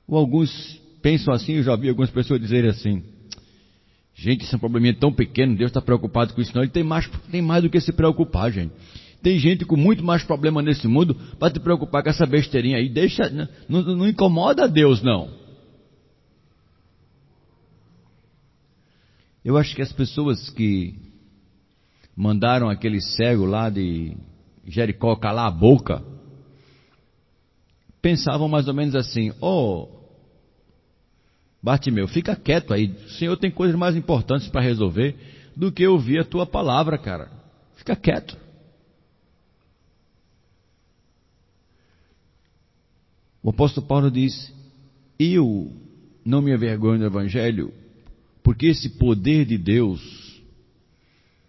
Ou 0.06 0.18
alguns 0.18 0.78
pensam 1.00 1.32
assim, 1.32 1.54
eu 1.54 1.62
já 1.62 1.74
vi 1.74 1.88
algumas 1.88 2.10
pessoas 2.10 2.38
dizerem 2.38 2.68
assim, 2.68 3.02
Gente, 4.18 4.44
esse 4.44 4.54
é 4.54 4.56
um 4.56 4.60
probleminha 4.60 4.94
tão 4.94 5.12
pequeno, 5.12 5.56
Deus 5.56 5.70
está 5.70 5.80
preocupado 5.80 6.32
com 6.32 6.40
isso 6.40 6.52
não. 6.54 6.62
Ele 6.62 6.70
tem 6.70 6.82
mais, 6.82 7.06
tem 7.30 7.42
mais 7.42 7.62
do 7.62 7.68
que 7.68 7.78
se 7.80 7.92
preocupar, 7.92 8.50
gente. 8.50 8.72
Tem 9.22 9.38
gente 9.38 9.64
com 9.64 9.76
muito 9.76 10.02
mais 10.02 10.22
problema 10.22 10.62
nesse 10.62 10.88
mundo 10.88 11.14
para 11.38 11.52
te 11.52 11.60
preocupar 11.60 12.02
com 12.02 12.08
essa 12.08 12.24
besteirinha 12.26 12.78
aí. 12.78 12.88
Deixa, 12.88 13.30
não, 13.68 13.82
não 13.82 14.08
incomoda 14.08 14.68
Deus, 14.68 15.02
não. 15.02 15.28
Eu 19.46 19.56
acho 19.56 19.76
que 19.76 19.82
as 19.82 19.92
pessoas 19.92 20.50
que 20.50 20.98
mandaram 22.16 22.68
aquele 22.68 23.00
cego 23.00 23.44
lá 23.44 23.70
de 23.70 24.16
Jericó 24.64 25.14
calar 25.14 25.46
a 25.46 25.52
boca, 25.52 26.02
pensavam 28.02 28.48
mais 28.48 28.66
ou 28.66 28.74
menos 28.74 28.96
assim: 28.96 29.32
oh, 29.40 29.86
Bartimeu, 31.62 32.08
fica 32.08 32.34
quieto 32.34 32.74
aí. 32.74 32.86
O 32.88 33.10
Senhor 33.10 33.36
tem 33.36 33.48
coisas 33.48 33.76
mais 33.76 33.94
importantes 33.94 34.48
para 34.48 34.62
resolver 34.62 35.16
do 35.54 35.70
que 35.70 35.86
ouvir 35.86 36.18
a 36.18 36.24
tua 36.24 36.44
palavra, 36.44 36.98
cara. 36.98 37.30
Fica 37.76 37.94
quieto. 37.94 38.36
O 43.44 43.50
apóstolo 43.50 43.86
Paulo 43.86 44.10
diz: 44.10 44.52
Eu 45.20 45.72
não 46.24 46.42
me 46.42 46.52
avergonho 46.52 46.98
do 46.98 47.06
Evangelho, 47.06 47.72
porque 48.46 48.66
esse 48.66 48.90
poder 48.90 49.44
de 49.44 49.58
Deus 49.58 50.40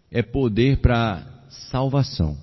é 0.09 0.23
poder 0.23 0.79
para 0.81 1.45
salvação. 1.69 2.35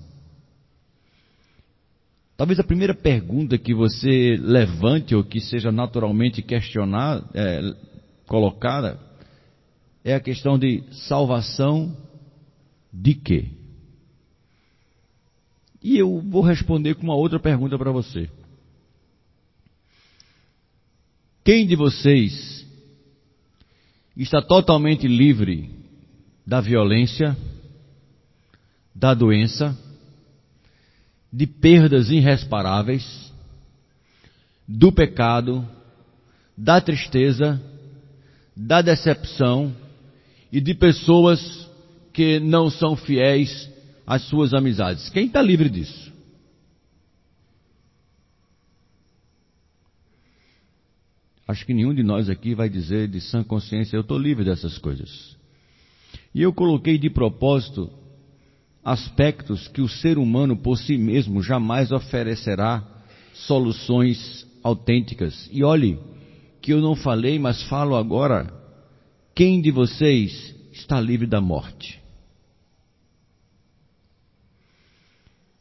Talvez 2.37 2.57
a 2.57 2.63
primeira 2.63 2.93
pergunta 2.93 3.57
que 3.57 3.73
você 3.73 4.37
levante 4.39 5.13
ou 5.13 5.25
que 5.25 5.41
seja 5.41 5.73
naturalmente 5.73 6.41
questionada, 6.41 7.29
é, 7.33 7.75
colocada, 8.27 8.97
é 10.05 10.15
a 10.15 10.21
questão 10.21 10.57
de 10.57 10.85
salvação 11.05 11.93
de 12.93 13.13
quê? 13.13 13.49
E 15.83 15.97
eu 15.97 16.21
vou 16.21 16.41
responder 16.41 16.95
com 16.95 17.03
uma 17.03 17.15
outra 17.17 17.41
pergunta 17.41 17.77
para 17.77 17.91
você. 17.91 18.29
Quem 21.43 21.67
de 21.67 21.75
vocês 21.75 22.64
está 24.23 24.41
totalmente 24.41 25.07
livre 25.07 25.69
da 26.45 26.61
violência, 26.61 27.35
da 28.93 29.13
doença, 29.13 29.77
de 31.31 31.45
perdas 31.45 32.09
irreparáveis, 32.09 33.33
do 34.67 34.91
pecado, 34.91 35.67
da 36.57 36.79
tristeza, 36.79 37.61
da 38.55 38.81
decepção 38.81 39.75
e 40.51 40.61
de 40.61 40.73
pessoas 40.73 41.69
que 42.13 42.39
não 42.39 42.69
são 42.69 42.95
fiéis 42.95 43.69
às 44.07 44.21
suas 44.23 44.53
amizades. 44.53 45.09
Quem 45.09 45.25
está 45.25 45.41
livre 45.41 45.69
disso? 45.69 46.14
Acho 51.47 51.65
que 51.65 51.73
nenhum 51.73 51.93
de 51.93 52.03
nós 52.03 52.29
aqui 52.29 52.55
vai 52.55 52.69
dizer 52.69 53.07
de 53.07 53.21
sã 53.21 53.43
consciência, 53.43 53.95
eu 53.95 54.01
estou 54.01 54.17
livre 54.17 54.43
dessas 54.43 54.77
coisas. 54.77 55.37
E 56.33 56.41
eu 56.41 56.51
coloquei 56.51 56.97
de 56.97 57.09
propósito 57.09 57.89
aspectos 58.83 59.67
que 59.67 59.81
o 59.81 59.87
ser 59.87 60.17
humano 60.17 60.57
por 60.57 60.77
si 60.77 60.97
mesmo 60.97 61.41
jamais 61.41 61.91
oferecerá 61.91 62.83
soluções 63.33 64.45
autênticas. 64.63 65.49
E 65.51 65.63
olhe, 65.63 65.99
que 66.61 66.73
eu 66.73 66.81
não 66.81 66.95
falei, 66.95 67.37
mas 67.37 67.61
falo 67.63 67.95
agora. 67.95 68.51
Quem 69.35 69.61
de 69.61 69.69
vocês 69.69 70.55
está 70.71 70.99
livre 70.99 71.27
da 71.27 71.39
morte? 71.39 72.01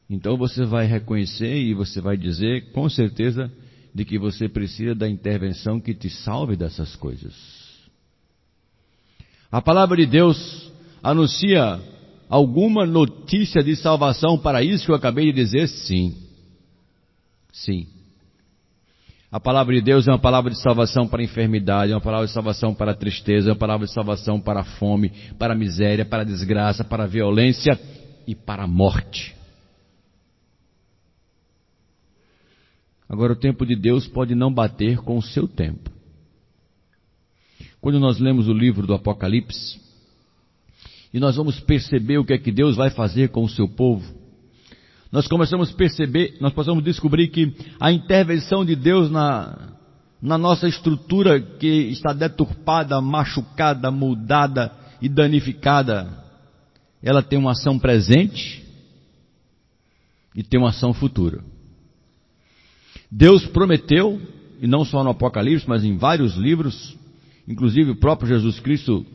Então 0.09 0.37
você 0.37 0.65
vai 0.65 0.87
reconhecer 0.87 1.57
e 1.57 1.75
você 1.75 2.01
vai 2.01 2.17
dizer, 2.17 2.73
com 2.73 2.89
certeza, 2.89 3.53
de 3.95 4.05
que 4.05 4.19
você 4.19 4.49
precisa 4.49 4.95
da 4.95 5.09
intervenção 5.09 5.81
que 5.81 5.95
te 5.95 6.11
salve 6.11 6.57
dessas 6.57 6.97
coisas. 6.97 7.33
A 9.53 9.63
palavra 9.63 9.97
de 9.97 10.07
Deus 10.07 10.73
anuncia 11.01 11.81
alguma 12.29 12.85
notícia 12.85 13.63
de 13.63 13.77
salvação 13.77 14.37
para 14.37 14.65
isso 14.65 14.85
que 14.85 14.91
eu 14.91 14.97
acabei 14.97 15.27
de 15.27 15.33
dizer? 15.33 15.69
Sim. 15.69 16.17
Sim. 17.53 17.87
A 19.31 19.39
palavra 19.39 19.75
de 19.75 19.83
Deus 19.83 20.09
é 20.09 20.11
uma 20.11 20.19
palavra 20.19 20.51
de 20.51 20.61
salvação 20.61 21.07
para 21.07 21.21
a 21.21 21.25
enfermidade, 21.25 21.93
é 21.93 21.95
uma 21.95 22.01
palavra 22.01 22.27
de 22.27 22.33
salvação 22.33 22.75
para 22.75 22.93
a 22.93 22.95
tristeza, 22.97 23.49
é 23.49 23.53
uma 23.53 23.59
palavra 23.59 23.87
de 23.87 23.93
salvação 23.93 24.41
para 24.41 24.61
a 24.61 24.65
fome, 24.65 25.13
para 25.39 25.55
a 25.55 25.57
miséria, 25.57 26.05
para 26.05 26.23
a 26.23 26.25
desgraça, 26.25 26.85
para 26.85 27.05
a 27.05 27.07
violência 27.09 27.79
e 28.27 28.35
para 28.35 28.65
a 28.65 28.67
morte. 28.67 29.34
Agora, 33.09 33.33
o 33.33 33.37
tempo 33.37 33.67
de 33.67 33.77
Deus 33.77 34.07
pode 34.07 34.35
não 34.35 34.53
bater 34.53 34.99
com 34.99 35.17
o 35.17 35.23
seu 35.23 35.47
tempo. 35.47 35.91
Quando 37.81 38.01
nós 38.01 38.19
lemos 38.19 38.49
o 38.49 38.53
livro 38.53 38.87
do 38.87 38.95
Apocalipse, 38.95 39.79
e 41.13 41.21
nós 41.21 41.37
vamos 41.37 41.61
perceber 41.61 42.19
o 42.19 42.25
que 42.25 42.33
é 42.33 42.39
que 42.39 42.51
Deus 42.51 42.75
vai 42.75 42.91
fazer 42.91 43.29
com 43.29 43.45
o 43.45 43.49
seu 43.49 43.69
povo. 43.69 44.05
Nós 45.13 45.29
começamos 45.29 45.71
a 45.71 45.75
perceber, 45.75 46.37
nós 46.41 46.53
possamos 46.53 46.83
descobrir 46.83 47.29
que 47.29 47.55
a 47.79 47.93
intervenção 47.93 48.65
de 48.65 48.75
Deus 48.75 49.09
na, 49.09 49.75
na 50.21 50.37
nossa 50.37 50.67
estrutura 50.67 51.41
que 51.41 51.69
está 51.69 52.13
deturpada, 52.13 53.01
machucada, 53.01 53.93
mudada 53.93 54.73
e 55.01 55.09
danificada, 55.09 56.25
ela 57.01 57.23
tem 57.23 57.39
uma 57.39 57.53
ação 57.53 57.79
presente 57.79 58.65
e 60.35 60.43
tem 60.43 60.59
uma 60.59 60.71
ação 60.71 60.93
futura. 60.93 61.45
Deus 63.17 63.47
prometeu, 63.47 64.21
e 64.61 64.67
não 64.67 64.85
só 64.85 65.05
no 65.05 65.11
Apocalipse, 65.11 65.69
mas 65.69 65.85
em 65.85 65.97
vários 65.97 66.35
livros, 66.35 66.99
inclusive 67.47 67.93
o 67.93 67.97
próprio 67.97 68.29
Jesus 68.29 68.59
Cristo 68.59 69.07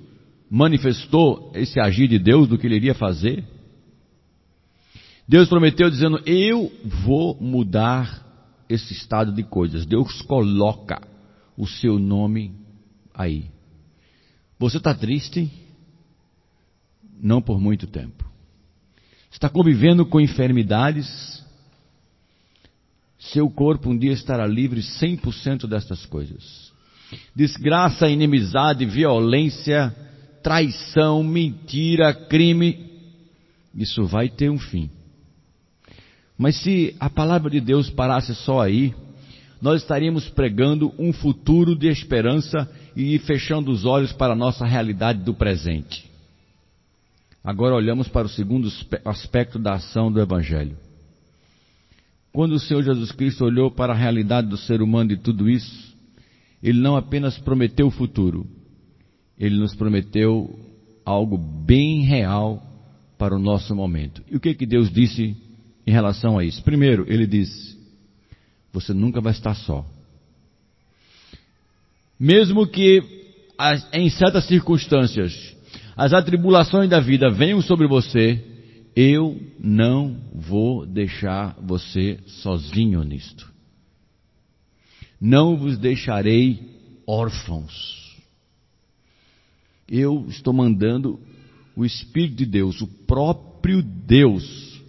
manifestou 0.50 1.52
esse 1.54 1.82
agir 1.82 2.08
de 2.08 2.18
Deus 2.18 2.48
do 2.48 2.58
que 2.58 2.66
ele 2.66 2.78
iria 2.78 2.96
fazer. 2.96 3.44
Deus 5.28 5.50
prometeu 5.50 5.90
dizendo: 5.90 6.22
Eu 6.26 6.72
vou 7.04 7.38
mudar 7.42 8.26
esse 8.70 8.94
estado 8.94 9.34
de 9.34 9.44
coisas. 9.44 9.86
Deus 9.86 10.22
coloca 10.22 11.02
o 11.58 11.68
seu 11.68 12.00
nome 12.00 12.54
aí. 13.14 13.48
Você 14.58 14.78
está 14.78 14.96
triste? 14.96 15.52
Não 17.22 17.42
por 17.42 17.60
muito 17.60 17.86
tempo. 17.86 18.24
Está 19.30 19.50
convivendo 19.50 20.06
com 20.06 20.22
enfermidades? 20.22 21.44
Seu 23.20 23.50
corpo 23.50 23.90
um 23.90 23.98
dia 23.98 24.14
estará 24.14 24.48
livre 24.48 24.82
100% 24.82 25.68
destas 25.68 26.06
coisas. 26.06 26.72
Desgraça, 27.36 28.08
inimizade, 28.08 28.86
violência, 28.86 29.94
traição, 30.42 31.22
mentira, 31.22 32.14
crime, 32.14 32.90
isso 33.76 34.06
vai 34.06 34.30
ter 34.30 34.50
um 34.50 34.58
fim. 34.58 34.90
Mas 36.38 36.56
se 36.62 36.96
a 37.00 37.10
palavra 37.10 37.50
de 37.50 37.60
Deus 37.60 37.90
parasse 37.90 38.34
só 38.34 38.62
aí, 38.62 38.96
nós 39.62 39.82
estaríamos 39.82 40.30
pregando 40.30 40.94
um 40.98 41.12
futuro 41.12 41.76
de 41.76 41.88
esperança 41.88 42.70
e 42.96 43.20
fechando 43.20 43.72
os 43.72 43.84
olhos 43.84 44.14
para 44.14 44.34
a 44.34 44.36
nossa 44.36 44.66
realidade 44.66 45.20
do 45.20 45.34
presente. 45.34 46.10
Agora 47.44 47.76
olhamos 47.76 48.08
para 48.08 48.28
o 48.28 48.30
segundo 48.30 48.70
aspecto 49.04 49.60
da 49.60 49.74
ação 49.74 50.12
do 50.12 50.22
Evangelho. 50.22 50.78
Quando 52.32 52.54
o 52.54 52.60
Senhor 52.60 52.84
Jesus 52.84 53.12
Cristo 53.12 53.44
olhou 53.44 53.72
para 53.72 53.94
a 53.94 53.96
realidade 53.96 54.48
do 54.48 54.58
ser 54.58 54.82
humano 54.82 55.12
e 55.12 55.18
tudo 55.18 55.50
isso, 55.50 55.96
Ele 56.62 56.80
não 56.80 56.96
apenas 56.96 57.38
prometeu 57.38 57.88
o 57.88 57.92
futuro, 57.92 58.46
Ele 59.38 59.58
nos 59.58 59.76
prometeu 59.76 60.60
algo 61.04 61.38
bem 61.38 62.04
real 62.04 62.64
para 63.18 63.36
o 63.36 63.40
nosso 63.40 63.76
momento. 63.76 64.24
E 64.30 64.36
o 64.36 64.40
que 64.40 64.54
que 64.54 64.66
Deus 64.66 64.92
disse 64.92 65.36
em 65.86 65.92
relação 65.92 66.38
a 66.38 66.44
isso? 66.44 66.64
Primeiro, 66.64 67.06
Ele 67.12 67.26
disse, 67.26 67.78
você 68.72 68.94
nunca 68.94 69.20
vai 69.20 69.32
estar 69.32 69.56
só. 69.56 69.86
Mesmo 72.20 72.68
que 72.68 73.02
em 73.94 74.10
certas 74.10 74.46
circunstâncias 74.46 75.56
as 75.96 76.14
atribulações 76.14 76.90
da 76.90 77.00
vida 77.00 77.30
venham 77.30 77.62
sobre 77.62 77.88
você, 77.88 78.42
eu 78.96 79.40
não 79.60 80.20
vou 80.34 80.86
deixar 80.86 81.56
você 81.62 82.20
sozinho 82.26 83.04
nisto. 83.04 83.52
Não 85.20 85.58
vos 85.58 85.78
deixarei 85.78 87.02
órfãos. 87.06 88.18
Eu 89.88 90.26
estou 90.28 90.54
mandando 90.54 91.20
o 91.76 91.86
Espírito 91.86 92.36
de 92.36 92.46
Deus, 92.46 92.82
o 92.82 92.88
próprio 92.88 93.82
Deus, 93.82 94.82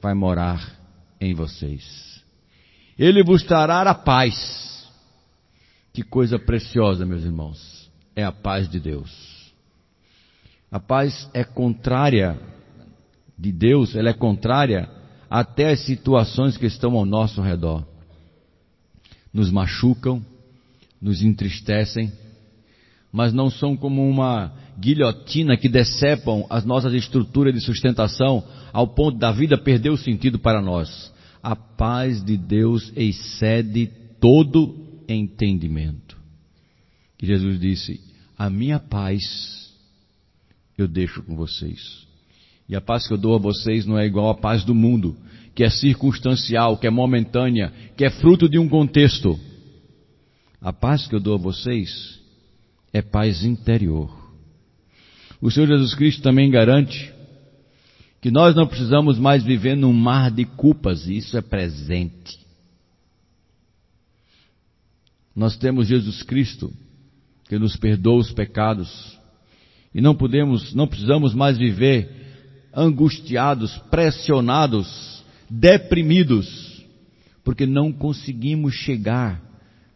vai 0.00 0.14
morar 0.14 0.78
em 1.20 1.34
vocês. 1.34 2.22
Ele 2.98 3.22
vos 3.22 3.42
trará 3.42 3.82
a 3.82 3.94
paz. 3.94 4.66
Que 5.92 6.02
coisa 6.02 6.38
preciosa, 6.38 7.06
meus 7.06 7.24
irmãos. 7.24 7.90
É 8.14 8.24
a 8.24 8.32
paz 8.32 8.68
de 8.68 8.80
Deus. 8.80 9.52
A 10.70 10.78
paz 10.80 11.30
é 11.32 11.44
contrária 11.44 12.38
de 13.38 13.52
Deus, 13.52 13.94
ela 13.94 14.10
é 14.10 14.14
contrária 14.14 14.88
até 15.30 15.70
as 15.70 15.80
situações 15.80 16.56
que 16.56 16.66
estão 16.66 16.96
ao 16.96 17.04
nosso 17.04 17.40
redor. 17.40 17.84
Nos 19.32 19.50
machucam, 19.50 20.24
nos 21.00 21.22
entristecem, 21.22 22.12
mas 23.12 23.32
não 23.32 23.50
são 23.50 23.76
como 23.76 24.08
uma 24.08 24.52
guilhotina 24.78 25.56
que 25.56 25.68
decepam 25.68 26.46
as 26.50 26.64
nossas 26.64 26.92
estruturas 26.92 27.54
de 27.54 27.60
sustentação 27.60 28.42
ao 28.72 28.88
ponto 28.88 29.18
da 29.18 29.30
vida 29.30 29.56
perder 29.56 29.90
o 29.90 29.96
sentido 29.96 30.38
para 30.38 30.60
nós 30.60 31.12
a 31.42 31.56
paz 31.56 32.22
de 32.22 32.36
Deus 32.36 32.92
excede 32.96 33.90
todo 34.20 35.02
entendimento. 35.08 36.16
E 37.20 37.26
Jesus 37.26 37.60
disse: 37.60 38.00
A 38.36 38.50
minha 38.50 38.78
paz 38.78 39.72
eu 40.76 40.86
deixo 40.86 41.22
com 41.22 41.36
vocês. 41.36 42.06
E 42.68 42.76
a 42.76 42.80
paz 42.80 43.06
que 43.06 43.14
eu 43.14 43.18
dou 43.18 43.34
a 43.34 43.38
vocês 43.38 43.86
não 43.86 43.98
é 43.98 44.06
igual 44.06 44.28
à 44.28 44.34
paz 44.34 44.62
do 44.62 44.74
mundo, 44.74 45.16
que 45.54 45.64
é 45.64 45.70
circunstancial, 45.70 46.76
que 46.76 46.86
é 46.86 46.90
momentânea, 46.90 47.72
que 47.96 48.04
é 48.04 48.10
fruto 48.10 48.48
de 48.48 48.58
um 48.58 48.68
contexto. 48.68 49.38
A 50.60 50.72
paz 50.72 51.06
que 51.06 51.14
eu 51.14 51.20
dou 51.20 51.34
a 51.34 51.38
vocês 51.38 52.20
é 52.92 53.00
paz 53.00 53.42
interior. 53.42 54.16
O 55.40 55.50
Senhor 55.50 55.66
Jesus 55.66 55.94
Cristo 55.94 56.22
também 56.22 56.50
garante 56.50 57.12
que 58.20 58.30
nós 58.30 58.54
não 58.54 58.66
precisamos 58.66 59.18
mais 59.18 59.44
viver 59.44 59.76
num 59.76 59.92
mar 59.92 60.30
de 60.30 60.44
culpas, 60.44 61.06
e 61.06 61.16
isso 61.16 61.36
é 61.38 61.40
presente. 61.40 62.38
Nós 65.34 65.56
temos 65.56 65.86
Jesus 65.86 66.22
Cristo 66.22 66.72
que 67.48 67.58
nos 67.58 67.76
perdoa 67.76 68.18
os 68.18 68.32
pecados 68.32 69.16
e 69.94 70.00
não 70.00 70.14
podemos, 70.14 70.74
não 70.74 70.86
precisamos 70.86 71.32
mais 71.32 71.56
viver 71.56 72.27
angustiados, 72.78 73.76
pressionados, 73.90 75.24
deprimidos, 75.48 76.84
porque 77.42 77.66
não 77.66 77.92
conseguimos 77.92 78.74
chegar 78.74 79.42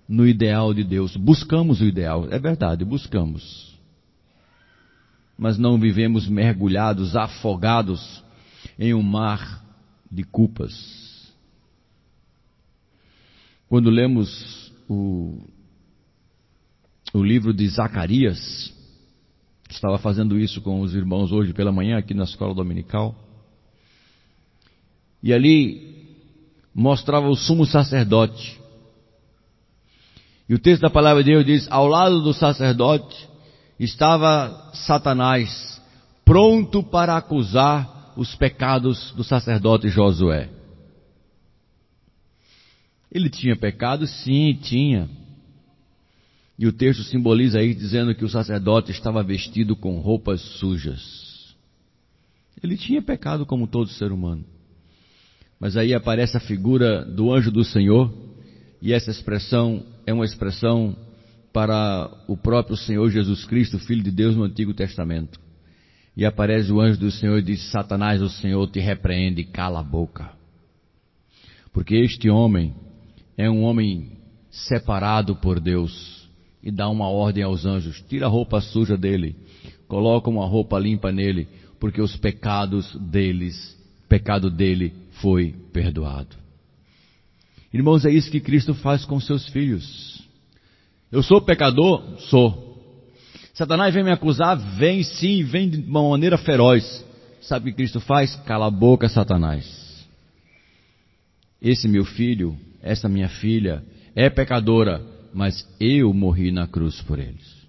no 0.09 0.27
ideal 0.27 0.75
de 0.75 0.85
Deus. 0.85 1.16
Buscamos 1.16 1.81
o 1.81 1.85
ideal, 1.85 2.29
é 2.31 2.38
verdade, 2.38 2.85
buscamos 2.85 3.73
mas 5.42 5.59
não 5.59 5.77
vivemos 5.77 6.29
mergulhados, 6.29 7.16
afogados 7.16 8.23
em 8.79 8.95
um 8.95 9.03
mar 9.03 9.64
de 10.09 10.23
culpas. 10.23 10.73
Quando 13.68 13.90
lemos 13.90 14.73
o, 14.88 15.40
o 17.12 17.25
livro 17.25 17.53
de 17.53 17.66
Zacarias, 17.68 18.73
estava 19.77 19.99
fazendo 19.99 20.39
isso 20.39 20.61
com 20.61 20.81
os 20.81 20.95
irmãos 20.95 21.33
hoje 21.33 21.53
pela 21.53 21.73
manhã 21.73 21.99
aqui 21.99 22.15
na 22.15 22.25
escola 22.25 22.55
dominical, 22.55 23.15
e 25.23 25.33
ali 25.33 26.07
mostrava 26.75 27.29
o 27.29 27.37
sumo 27.37 27.65
sacerdote. 27.65 28.61
E 30.49 30.55
o 30.55 30.59
texto 30.59 30.83
da 30.83 30.91
palavra 30.91 31.23
de 31.23 31.31
Deus 31.31 31.47
diz: 31.47 31.69
ao 31.71 31.87
lado 31.87 32.23
do 32.23 32.33
sacerdote 32.33 33.29
estava 33.79 34.71
Satanás 34.75 35.81
pronto 36.25 36.83
para 36.83 37.17
acusar 37.17 38.13
os 38.17 38.35
pecados 38.35 39.13
do 39.13 39.25
sacerdote 39.25 39.89
Josué. 39.89 40.51
Ele 43.11 43.29
tinha 43.29 43.57
pecado? 43.57 44.07
Sim, 44.07 44.55
tinha. 44.63 45.09
E 46.62 46.66
o 46.68 46.72
texto 46.72 47.03
simboliza 47.03 47.59
aí 47.59 47.75
dizendo 47.75 48.14
que 48.14 48.25
o 48.25 48.29
sacerdote 48.29 48.92
estava 48.92 49.20
vestido 49.20 49.75
com 49.75 49.98
roupas 49.98 50.40
sujas. 50.61 51.57
Ele 52.62 52.77
tinha 52.77 53.03
pecado 53.03 53.44
como 53.44 53.66
todo 53.66 53.88
ser 53.88 54.12
humano. 54.12 54.44
Mas 55.59 55.77
aí 55.77 55.92
aparece 55.92 56.37
a 56.37 56.40
figura 56.40 57.05
do 57.05 57.35
anjo 57.35 57.51
do 57.51 57.64
Senhor, 57.64 58.14
e 58.81 58.92
essa 58.92 59.11
expressão 59.11 59.85
é 60.07 60.12
uma 60.12 60.25
expressão 60.25 60.96
para 61.53 62.09
o 62.29 62.37
próprio 62.37 62.77
Senhor 62.77 63.11
Jesus 63.11 63.44
Cristo, 63.44 63.81
Filho 63.81 64.05
de 64.05 64.12
Deus 64.12 64.37
no 64.37 64.44
Antigo 64.44 64.72
Testamento. 64.72 65.40
E 66.16 66.25
aparece 66.25 66.70
o 66.70 66.81
anjo 66.81 67.01
do 67.01 67.11
Senhor 67.11 67.40
e 67.40 67.42
diz: 67.42 67.72
Satanás, 67.72 68.22
o 68.22 68.29
Senhor 68.29 68.70
te 68.70 68.79
repreende, 68.79 69.42
cala 69.42 69.81
a 69.81 69.83
boca. 69.83 70.31
Porque 71.72 71.96
este 71.96 72.31
homem 72.31 72.72
é 73.37 73.51
um 73.51 73.64
homem 73.64 74.12
separado 74.48 75.35
por 75.35 75.59
Deus 75.59 76.22
e 76.62 76.70
dá 76.70 76.88
uma 76.88 77.09
ordem 77.09 77.42
aos 77.42 77.66
anjos: 77.66 78.03
tira 78.09 78.27
a 78.27 78.29
roupa 78.29 78.61
suja 78.61 78.96
dele, 78.96 79.35
coloca 79.88 80.31
uma 80.31 80.46
roupa 80.46 80.79
limpa 80.79 81.11
nele, 81.11 81.48
porque 81.81 82.01
os 82.01 82.16
pecados 82.16 82.94
deles, 82.96 83.77
pecado 84.09 84.51
dele 84.51 84.92
foi 85.20 85.55
perdoado. 85.72 86.37
Irmãos, 87.72 88.05
é 88.05 88.11
isso 88.11 88.31
que 88.31 88.40
Cristo 88.40 88.75
faz 88.75 89.05
com 89.05 89.18
seus 89.18 89.48
filhos. 89.48 90.22
Eu 91.11 91.22
sou 91.22 91.40
pecador? 91.40 92.18
Sou. 92.20 92.72
Satanás 93.55 93.94
vem 93.94 94.05
me 94.05 94.11
acusar? 94.11 94.57
Vem 94.77 95.03
sim, 95.03 95.42
vem 95.42 95.68
de 95.68 95.79
uma 95.79 96.09
maneira 96.09 96.38
feroz. 96.38 97.05
Sabe 97.40 97.68
o 97.68 97.72
que 97.72 97.77
Cristo 97.79 98.01
faz? 98.01 98.37
Cala 98.46 98.66
a 98.66 98.70
boca, 98.70 99.09
Satanás. 99.09 100.07
Esse 101.61 101.88
meu 101.88 102.05
filho, 102.05 102.57
essa 102.83 103.09
minha 103.09 103.29
filha, 103.29 103.83
é 104.14 104.29
pecadora, 104.29 105.03
mas 105.33 105.66
eu 105.81 106.12
morri 106.12 106.51
na 106.51 106.66
cruz 106.66 107.01
por 107.03 107.18
eles. 107.18 107.62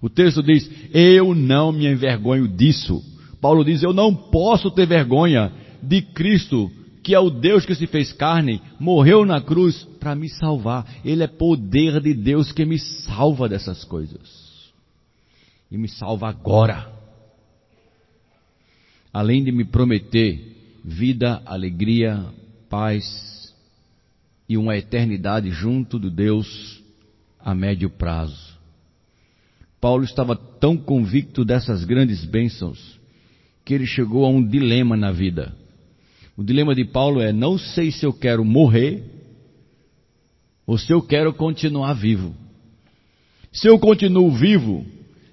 O 0.00 0.08
texto 0.08 0.42
diz: 0.42 0.70
Eu 0.92 1.34
não 1.34 1.72
me 1.72 1.86
envergonho 1.86 2.46
disso, 2.48 3.02
Paulo 3.40 3.64
diz: 3.64 3.82
Eu 3.82 3.92
não 3.92 4.14
posso 4.14 4.70
ter 4.70 4.86
vergonha 4.86 5.52
de 5.82 6.00
Cristo, 6.00 6.70
que 7.02 7.14
é 7.14 7.18
o 7.18 7.28
Deus 7.28 7.66
que 7.66 7.74
se 7.74 7.86
fez 7.86 8.12
carne, 8.12 8.62
morreu 8.78 9.26
na 9.26 9.40
cruz 9.40 9.82
para 9.98 10.14
me 10.14 10.28
salvar. 10.28 10.86
Ele 11.04 11.24
é 11.24 11.26
poder 11.26 12.00
de 12.00 12.14
Deus 12.14 12.52
que 12.52 12.64
me 12.64 12.78
salva 12.78 13.48
dessas 13.48 13.84
coisas. 13.84 14.72
E 15.70 15.76
me 15.76 15.88
salva 15.88 16.28
agora. 16.28 16.92
Além 19.12 19.42
de 19.42 19.50
me 19.50 19.64
prometer 19.64 20.80
vida, 20.84 21.42
alegria, 21.44 22.24
paz 22.70 23.31
e 24.48 24.56
uma 24.56 24.76
eternidade 24.76 25.50
junto 25.50 25.98
de 25.98 26.10
Deus 26.10 26.82
a 27.38 27.54
médio 27.54 27.90
prazo. 27.90 28.52
Paulo 29.80 30.04
estava 30.04 30.36
tão 30.36 30.76
convicto 30.76 31.44
dessas 31.44 31.84
grandes 31.84 32.24
bênçãos 32.24 33.00
que 33.64 33.74
ele 33.74 33.86
chegou 33.86 34.24
a 34.24 34.28
um 34.28 34.46
dilema 34.46 34.96
na 34.96 35.10
vida. 35.10 35.54
O 36.36 36.42
dilema 36.42 36.74
de 36.74 36.84
Paulo 36.84 37.20
é: 37.20 37.32
não 37.32 37.58
sei 37.58 37.90
se 37.90 38.04
eu 38.04 38.12
quero 38.12 38.44
morrer 38.44 39.02
ou 40.66 40.78
se 40.78 40.92
eu 40.92 41.02
quero 41.02 41.32
continuar 41.32 41.94
vivo. 41.94 42.34
Se 43.52 43.68
eu 43.68 43.78
continuo 43.78 44.30
vivo, 44.30 44.86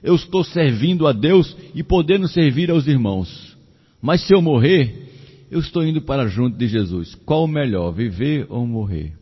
eu 0.04 0.16
estou 0.16 0.44
servindo 0.44 1.08
a 1.08 1.14
Deus 1.14 1.56
e 1.74 1.84
podendo 1.84 2.28
servir 2.28 2.70
aos 2.70 2.88
irmãos. 2.88 3.56
Mas 4.02 4.26
se 4.26 4.34
eu 4.34 4.42
morrer, 4.42 5.09
eu 5.50 5.60
estou 5.60 5.84
indo 5.84 6.02
para 6.02 6.28
junto 6.28 6.58
de 6.58 6.68
Jesus. 6.68 7.16
Qual 7.16 7.44
o 7.44 7.48
melhor, 7.48 7.92
viver 7.92 8.46
ou 8.50 8.66
morrer? 8.68 9.18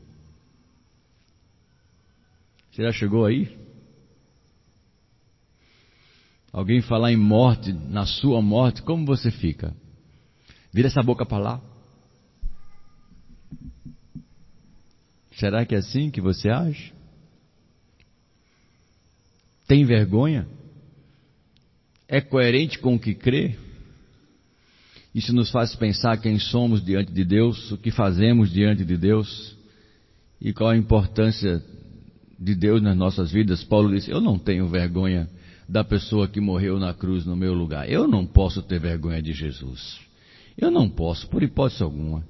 Você 2.71 2.83
já 2.83 2.91
chegou 2.91 3.25
aí? 3.25 3.57
Alguém 6.51 6.81
falar 6.81 7.11
em 7.11 7.17
morte, 7.17 7.71
na 7.71 8.05
sua 8.05 8.41
morte, 8.41 8.81
como 8.81 9.05
você 9.05 9.31
fica? 9.31 9.75
Vira 10.73 10.87
essa 10.87 11.01
boca 11.01 11.25
para 11.25 11.37
lá. 11.37 11.61
Será 15.35 15.65
que 15.65 15.75
é 15.75 15.77
assim 15.77 16.09
que 16.09 16.19
você 16.19 16.49
age? 16.49 16.93
Tem 19.67 19.85
vergonha? 19.85 20.47
É 22.07 22.21
coerente 22.21 22.79
com 22.79 22.95
o 22.95 22.99
que 22.99 23.13
crê? 23.13 23.57
Isso 25.17 25.33
nos 25.33 25.49
faz 25.49 25.75
pensar 25.75 26.15
quem 26.17 26.37
somos 26.37 26.85
diante 26.85 27.11
de 27.11 27.25
Deus, 27.25 27.71
o 27.71 27.77
que 27.77 27.89
fazemos 27.89 28.51
diante 28.51 28.85
de 28.85 28.95
Deus 28.95 29.57
e 30.39 30.53
qual 30.53 30.69
a 30.69 30.77
importância 30.77 31.59
de 32.39 32.53
Deus 32.53 32.83
nas 32.83 32.95
nossas 32.95 33.31
vidas. 33.31 33.63
Paulo 33.63 33.89
disse: 33.89 34.11
Eu 34.11 34.21
não 34.21 34.37
tenho 34.37 34.67
vergonha 34.67 35.27
da 35.67 35.83
pessoa 35.83 36.27
que 36.27 36.39
morreu 36.39 36.77
na 36.77 36.93
cruz 36.93 37.25
no 37.25 37.35
meu 37.35 37.55
lugar. 37.55 37.89
Eu 37.89 38.07
não 38.07 38.27
posso 38.27 38.61
ter 38.61 38.79
vergonha 38.79 39.19
de 39.19 39.33
Jesus. 39.33 39.99
Eu 40.55 40.69
não 40.69 40.87
posso, 40.87 41.27
por 41.29 41.41
hipótese 41.41 41.81
alguma. 41.81 42.23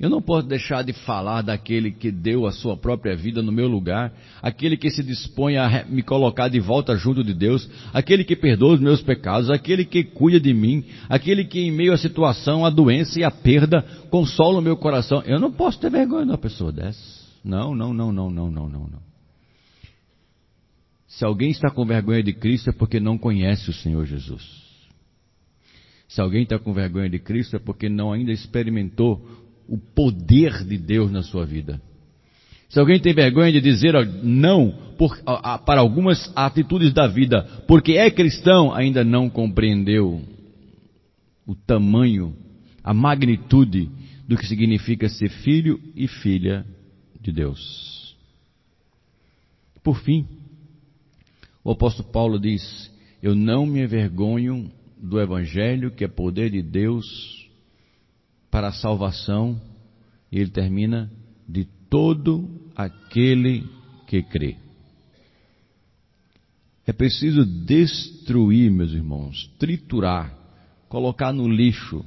Eu 0.00 0.08
não 0.08 0.22
posso 0.22 0.46
deixar 0.46 0.84
de 0.84 0.92
falar 0.92 1.42
daquele 1.42 1.90
que 1.90 2.12
deu 2.12 2.46
a 2.46 2.52
sua 2.52 2.76
própria 2.76 3.16
vida 3.16 3.42
no 3.42 3.50
meu 3.50 3.66
lugar, 3.66 4.12
aquele 4.40 4.76
que 4.76 4.88
se 4.90 5.02
dispõe 5.02 5.56
a 5.56 5.84
me 5.88 6.04
colocar 6.04 6.46
de 6.46 6.60
volta 6.60 6.96
junto 6.96 7.24
de 7.24 7.34
Deus, 7.34 7.68
aquele 7.92 8.22
que 8.22 8.36
perdoa 8.36 8.74
os 8.74 8.80
meus 8.80 9.02
pecados, 9.02 9.50
aquele 9.50 9.84
que 9.84 10.04
cuida 10.04 10.38
de 10.38 10.54
mim, 10.54 10.84
aquele 11.08 11.44
que 11.44 11.58
em 11.58 11.72
meio 11.72 11.92
à 11.92 11.98
situação, 11.98 12.64
à 12.64 12.70
doença 12.70 13.18
e 13.18 13.24
à 13.24 13.30
perda, 13.30 13.82
consola 14.08 14.60
o 14.60 14.62
meu 14.62 14.76
coração. 14.76 15.20
Eu 15.26 15.40
não 15.40 15.50
posso 15.50 15.80
ter 15.80 15.90
vergonha 15.90 16.26
de 16.26 16.30
uma 16.30 16.38
pessoa 16.38 16.70
dessa. 16.70 17.26
Não, 17.44 17.74
não, 17.74 17.92
não, 17.92 18.12
não, 18.12 18.30
não, 18.30 18.50
não, 18.52 18.68
não, 18.68 18.86
não. 18.86 19.08
Se 21.08 21.24
alguém 21.24 21.50
está 21.50 21.70
com 21.70 21.84
vergonha 21.84 22.22
de 22.22 22.32
Cristo 22.34 22.70
é 22.70 22.72
porque 22.72 23.00
não 23.00 23.18
conhece 23.18 23.68
o 23.68 23.72
Senhor 23.72 24.06
Jesus. 24.06 24.68
Se 26.06 26.20
alguém 26.20 26.44
está 26.44 26.56
com 26.56 26.72
vergonha 26.72 27.10
de 27.10 27.18
Cristo 27.18 27.56
é 27.56 27.58
porque 27.58 27.88
não 27.88 28.12
ainda 28.12 28.30
experimentou 28.30 29.47
o 29.68 29.76
poder 29.76 30.64
de 30.64 30.78
Deus 30.78 31.10
na 31.12 31.22
sua 31.22 31.44
vida. 31.44 31.80
Se 32.70 32.80
alguém 32.80 32.98
tem 32.98 33.14
vergonha 33.14 33.52
de 33.52 33.60
dizer 33.60 33.94
não 34.22 34.70
por, 34.96 35.18
a, 35.24 35.54
a, 35.54 35.58
para 35.58 35.80
algumas 35.80 36.30
atitudes 36.34 36.92
da 36.92 37.06
vida, 37.06 37.42
porque 37.66 37.92
é 37.92 38.10
cristão, 38.10 38.74
ainda 38.74 39.04
não 39.04 39.28
compreendeu 39.28 40.22
o 41.46 41.54
tamanho, 41.54 42.34
a 42.82 42.92
magnitude 42.92 43.90
do 44.26 44.36
que 44.36 44.46
significa 44.46 45.08
ser 45.08 45.30
filho 45.30 45.80
e 45.94 46.08
filha 46.08 46.64
de 47.20 47.32
Deus. 47.32 48.16
Por 49.82 49.98
fim, 50.00 50.26
o 51.64 51.70
apóstolo 51.70 52.10
Paulo 52.10 52.38
diz: 52.38 52.90
Eu 53.22 53.34
não 53.34 53.64
me 53.64 53.82
envergonho 53.82 54.70
do 54.98 55.20
Evangelho, 55.20 55.90
que 55.90 56.04
é 56.04 56.08
poder 56.08 56.50
de 56.50 56.62
Deus 56.62 57.37
para 58.50 58.68
a 58.68 58.72
salvação, 58.72 59.60
e 60.30 60.38
ele 60.38 60.50
termina 60.50 61.10
de 61.48 61.64
todo 61.90 62.48
aquele 62.74 63.66
que 64.06 64.22
crê. 64.22 64.56
É 66.86 66.92
preciso 66.92 67.44
destruir, 67.44 68.70
meus 68.70 68.92
irmãos, 68.92 69.50
triturar, 69.58 70.34
colocar 70.88 71.32
no 71.32 71.48
lixo 71.48 72.04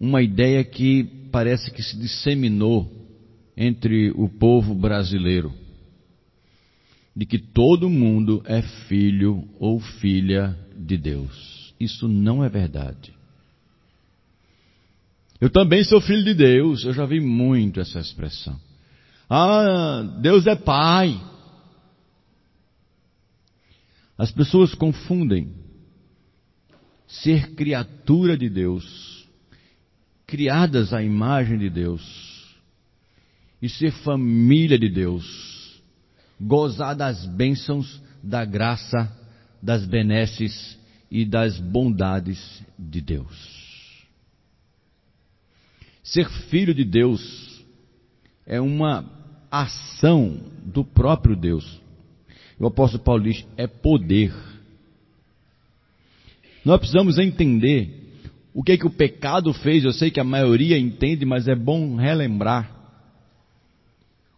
uma 0.00 0.22
ideia 0.22 0.62
que 0.64 1.04
parece 1.30 1.70
que 1.70 1.82
se 1.82 1.98
disseminou 1.98 2.90
entre 3.56 4.10
o 4.12 4.28
povo 4.28 4.74
brasileiro 4.74 5.52
de 7.16 7.24
que 7.24 7.38
todo 7.38 7.88
mundo 7.88 8.42
é 8.44 8.60
filho 8.60 9.48
ou 9.58 9.80
filha 9.80 10.54
de 10.76 10.98
Deus. 10.98 11.74
Isso 11.80 12.06
não 12.06 12.44
é 12.44 12.48
verdade. 12.48 13.15
Eu 15.40 15.50
também 15.50 15.84
sou 15.84 16.00
filho 16.00 16.24
de 16.24 16.34
Deus, 16.34 16.84
eu 16.84 16.94
já 16.94 17.04
vi 17.04 17.20
muito 17.20 17.80
essa 17.80 18.00
expressão. 18.00 18.58
Ah, 19.28 20.02
Deus 20.20 20.46
é 20.46 20.54
pai. 20.54 21.20
As 24.16 24.30
pessoas 24.30 24.74
confundem 24.74 25.52
ser 27.06 27.54
criatura 27.54 28.36
de 28.36 28.48
Deus, 28.48 29.28
criadas 30.26 30.92
à 30.92 31.02
imagem 31.02 31.58
de 31.58 31.68
Deus, 31.68 32.46
e 33.60 33.68
ser 33.68 33.92
família 33.92 34.78
de 34.78 34.88
Deus, 34.88 35.80
gozar 36.40 36.94
das 36.94 37.26
bênçãos, 37.26 38.00
da 38.22 38.44
graça, 38.44 39.10
das 39.62 39.84
benesses 39.84 40.78
e 41.10 41.24
das 41.24 41.58
bondades 41.58 42.62
de 42.78 43.00
Deus. 43.00 43.55
Ser 46.06 46.28
filho 46.48 46.72
de 46.72 46.84
Deus 46.84 47.64
é 48.46 48.60
uma 48.60 49.04
ação 49.50 50.38
do 50.64 50.84
próprio 50.84 51.34
Deus. 51.34 51.80
O 52.60 52.66
apóstolo 52.66 53.02
Paulo 53.02 53.24
diz: 53.24 53.44
é 53.56 53.66
poder. 53.66 54.32
Nós 56.64 56.78
precisamos 56.78 57.18
entender 57.18 58.22
o 58.54 58.62
que 58.62 58.72
é 58.72 58.76
que 58.76 58.86
o 58.86 58.90
pecado 58.90 59.52
fez. 59.52 59.84
Eu 59.84 59.92
sei 59.92 60.10
que 60.10 60.20
a 60.20 60.24
maioria 60.24 60.78
entende, 60.78 61.24
mas 61.24 61.48
é 61.48 61.56
bom 61.56 61.96
relembrar. 61.96 62.70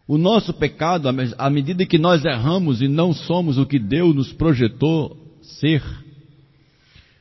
O 0.06 0.16
nosso 0.16 0.54
pecado, 0.54 1.06
à 1.36 1.50
medida 1.50 1.84
que 1.84 1.98
nós 1.98 2.24
erramos 2.24 2.80
e 2.80 2.88
não 2.88 3.12
somos 3.12 3.58
o 3.58 3.66
que 3.66 3.78
Deus 3.78 4.14
nos 4.14 4.32
projetou 4.32 5.14
ser, 5.42 5.82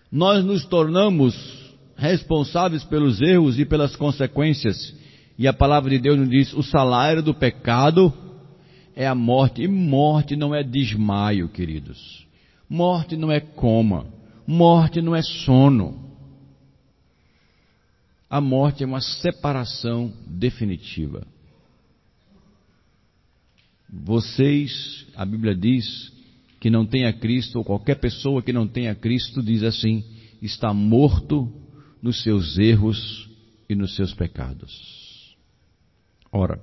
nós 0.10 0.44
nos 0.46 0.64
tornamos 0.66 1.57
responsáveis 1.98 2.84
pelos 2.84 3.20
erros 3.22 3.60
e 3.60 3.66
pelas 3.66 3.96
consequências. 3.96 4.96
E 5.38 5.48
a 5.48 5.54
palavra 5.54 5.90
de 5.90 6.00
Deus 6.00 6.18
nos 6.18 6.30
diz: 6.30 6.54
o 6.54 6.64
salário 6.64 7.22
do 7.22 7.34
pecado 7.34 8.14
é 8.96 9.08
a 9.08 9.16
morte. 9.16 9.62
E 9.62 9.68
morte 9.68 10.36
não 10.36 10.54
é 10.54 10.64
desmaio, 10.64 11.50
queridos. 11.50 12.26
Morte 12.70 13.18
não 13.18 13.32
é 13.32 13.40
coma. 13.40 14.06
Morte 14.46 15.02
não 15.02 15.16
é 15.16 15.22
sono. 15.22 16.06
A 18.30 18.40
morte 18.42 18.84
é 18.84 18.88
uma 18.88 19.02
separação 19.02 20.14
definitiva. 20.28 21.26
Vocês, 23.90 25.06
a 25.16 25.26
Bíblia 25.26 25.56
diz, 25.56 26.12
que 26.60 26.70
não 26.70 26.86
tenha 26.86 27.14
Cristo, 27.14 27.60
ou 27.60 27.64
qualquer 27.64 27.96
pessoa 27.96 28.42
que 28.42 28.52
não 28.52 28.68
tenha 28.68 28.94
Cristo, 28.94 29.42
diz 29.42 29.64
assim, 29.64 30.04
está 30.42 30.74
morto 30.74 31.50
nos 32.02 32.24
seus 32.24 32.58
erros 32.58 33.30
e 33.70 33.76
nos 33.76 33.96
seus 33.96 34.14
pecados. 34.14 35.36
Ora, 36.32 36.62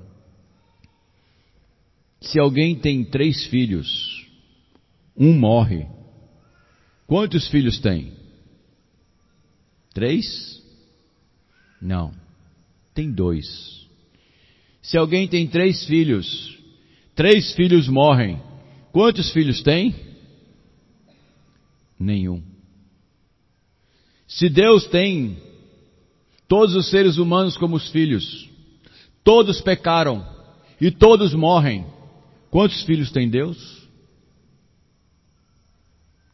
se 2.21 2.39
alguém 2.39 2.79
tem 2.79 3.05
três 3.05 3.47
filhos, 3.47 4.27
um 5.17 5.33
morre, 5.33 5.87
quantos 7.07 7.49
filhos 7.49 7.79
tem? 7.81 8.13
Três? 9.93 10.63
Não, 11.81 12.13
tem 12.95 13.13
dois. 13.13 13.47
Se 14.83 14.97
alguém 14.97 15.29
tem 15.29 15.47
três 15.47 15.85
filhos, 15.87 16.55
Três 17.15 17.55
filhos 17.55 17.89
morrem. 17.89 18.41
Quantos 18.93 19.33
filhos 19.33 19.63
tem? 19.63 19.95
Nenhum. 21.99 22.43
Se 24.27 24.49
Deus 24.49 24.87
tem 24.87 25.37
todos 26.49 26.75
os 26.75 26.91
seres 26.91 27.17
humanos 27.19 27.57
como 27.57 27.77
os 27.77 27.91
filhos, 27.91 28.49
todos 29.23 29.61
pecaram 29.61 30.27
e 30.81 30.91
todos 30.91 31.35
morrem, 31.35 31.87
quantos 32.51 32.83
filhos 32.83 33.11
tem 33.11 33.29
Deus? 33.29 33.89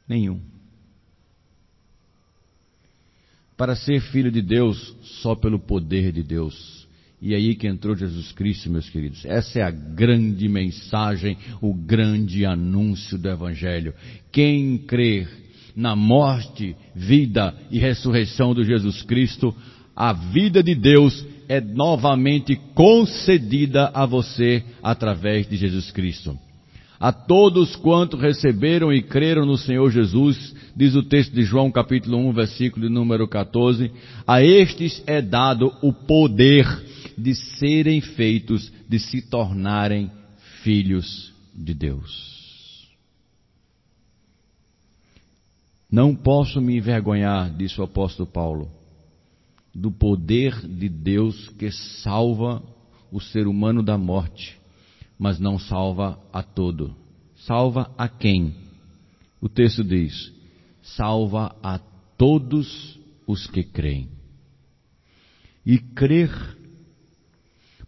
Nenhum. 0.09 0.41
Para 3.57 3.77
ser 3.77 4.01
filho 4.01 4.31
de 4.31 4.41
Deus, 4.41 4.97
só 5.23 5.35
pelo 5.35 5.59
poder 5.59 6.13
de 6.13 6.23
Deus. 6.23 6.89
E 7.21 7.35
é 7.35 7.37
aí 7.37 7.55
que 7.55 7.69
entrou 7.69 7.95
Jesus 7.95 8.33
Cristo, 8.33 8.71
meus 8.71 8.89
queridos. 8.89 9.25
Essa 9.27 9.59
é 9.59 9.63
a 9.63 9.71
grande 9.71 10.49
mensagem, 10.49 11.37
o 11.61 11.75
grande 11.75 12.47
anúncio 12.47 13.19
do 13.19 13.29
Evangelho. 13.29 13.95
Quem 14.33 14.79
crer 14.79 15.29
na 15.75 15.95
morte, 15.95 16.77
vida 16.95 17.55
e 17.71 17.79
ressurreição 17.79 18.55
de 18.55 18.65
Jesus 18.65 19.03
Cristo, 19.03 19.55
a 19.95 20.13
vida 20.13 20.63
de 20.63 20.75
Deus 20.75 21.27
é 21.49 21.61
novamente 21.61 22.57
concedida 22.75 23.91
a 23.93 24.07
você 24.07 24.63
através 24.83 25.49
de 25.49 25.57
Jesus 25.57 25.91
Cristo. 25.91 26.39
A 26.99 27.13
todos 27.13 27.75
quanto 27.77 28.17
receberam 28.17 28.93
e 28.93 29.03
creram 29.03 29.47
no 29.47 29.57
Senhor 29.57 29.91
Jesus, 29.91 30.55
diz 30.77 30.95
o 30.95 31.03
texto 31.03 31.33
de 31.33 31.43
João 31.43 31.71
capítulo 31.71 32.19
1, 32.29 32.33
versículo 32.33 32.91
número 32.91 33.27
14, 33.27 33.91
a 34.27 34.43
estes 34.43 35.03
é 35.07 35.23
dado 35.23 35.73
o 35.83 35.93
poder 35.93 36.67
de 37.17 37.35
serem 37.35 38.01
feitos, 38.01 38.71
de 38.89 38.99
se 38.99 39.23
tornarem 39.23 40.11
filhos 40.63 41.33
de 41.55 41.75
Deus. 41.75 42.40
Não 45.91 46.15
posso 46.15 46.61
me 46.61 46.77
envergonhar, 46.77 47.53
disse 47.57 47.81
o 47.81 47.85
apóstolo 47.85 48.29
Paulo, 48.29 48.71
do 49.75 49.91
poder 49.91 50.55
de 50.67 50.89
Deus 50.89 51.49
que 51.51 51.71
salva 51.73 52.63
o 53.11 53.21
ser 53.21 53.49
humano 53.49 53.83
da 53.83 53.99
morte, 53.99 54.57
mas 55.19 55.41
não 55.41 55.59
salva 55.59 56.21
a 56.33 56.43
todo. 56.43 56.95
Salva 57.35 57.93
a 57.99 58.09
quem? 58.09 58.55
O 59.41 59.49
texto 59.49 59.83
diz: 59.83 60.33
salva 60.83 61.57
a 61.63 61.79
todos 62.17 62.99
os 63.27 63.47
que 63.49 63.65
creem. 63.65 64.09
E 65.67 65.79
crer, 65.79 66.31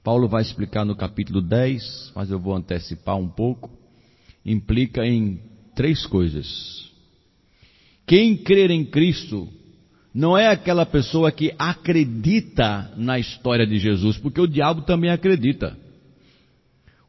Paulo 0.03 0.29
vai 0.29 0.43
explicar 0.43 0.85
no 0.85 0.97
capítulo 0.97 1.41
10, 1.41 2.13
mas 2.17 2.31
eu 2.31 2.39
vou 2.39 2.55
antecipar 2.55 3.17
um 3.17 3.29
pouco, 3.29 3.71
implica 4.45 5.07
em 5.07 5.41
três 5.75 6.05
coisas. 6.07 6.92
Quem 8.07 8.37
crer 8.37 8.71
em 8.71 8.85
Cristo 8.85 9.49
não 10.15 10.37
é 10.37 10.49
aquela 10.49 10.85
pessoa 10.85 11.33
que 11.33 11.55
acredita 11.59 12.93
na 12.97 13.19
história 13.19 13.67
de 13.67 13.79
Jesus, 13.79 14.19
porque 14.19 14.41
o 14.41 14.47
diabo 14.47 14.83
também 14.83 15.11
acredita. 15.11 15.77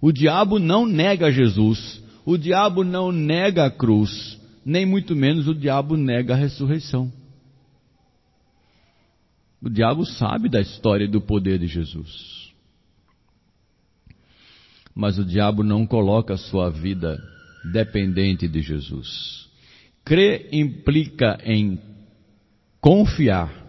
O 0.02 0.12
diabo 0.12 0.60
não 0.60 0.86
nega 0.86 1.32
Jesus, 1.32 2.02
o 2.26 2.38
diabo 2.38 2.84
não 2.84 3.12
nega 3.12 3.66
a 3.66 3.72
cruz, 3.72 4.40
nem 4.66 4.86
muito 4.86 5.16
menos 5.16 5.48
o 5.48 5.56
diabo 5.56 5.98
nega 5.98 6.34
a 6.34 6.38
ressurreição. 6.38 7.12
O 9.62 9.70
diabo 9.70 10.06
sabe 10.06 10.50
da 10.50 10.60
história 10.60 11.06
e 11.06 11.10
do 11.12 11.22
poder 11.22 11.58
de 11.58 11.68
Jesus. 11.68 12.52
Mas 14.94 15.18
o 15.18 15.26
diabo 15.26 15.64
não 15.64 15.88
coloca 15.88 16.34
a 16.34 16.38
sua 16.38 16.70
vida 16.70 17.18
dependente 17.72 18.48
de 18.48 18.62
Jesus. 18.62 19.50
Crer 20.06 20.50
implica 20.52 21.40
em 21.46 21.80
confiar. 22.82 23.64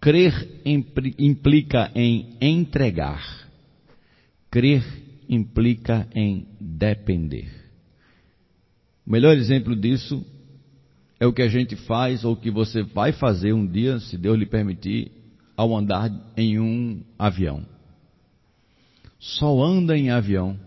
Crer 0.00 0.60
implica 0.64 1.92
em 1.94 2.36
entregar. 2.40 3.48
Crer 4.50 4.84
implica 5.28 6.08
em 6.14 6.46
depender. 6.60 7.48
O 9.06 9.12
melhor 9.12 9.36
exemplo 9.36 9.76
disso 9.76 10.24
é 11.20 11.26
o 11.26 11.32
que 11.32 11.42
a 11.42 11.48
gente 11.48 11.76
faz 11.76 12.24
ou 12.24 12.36
que 12.36 12.50
você 12.50 12.82
vai 12.82 13.12
fazer 13.12 13.52
um 13.52 13.64
dia, 13.64 14.00
se 14.00 14.18
Deus 14.18 14.36
lhe 14.36 14.46
permitir, 14.46 15.12
ao 15.56 15.74
andar 15.76 16.10
em 16.36 16.58
um 16.58 17.00
avião. 17.16 17.64
Só 19.20 19.62
anda 19.62 19.96
em 19.96 20.10
avião 20.10 20.58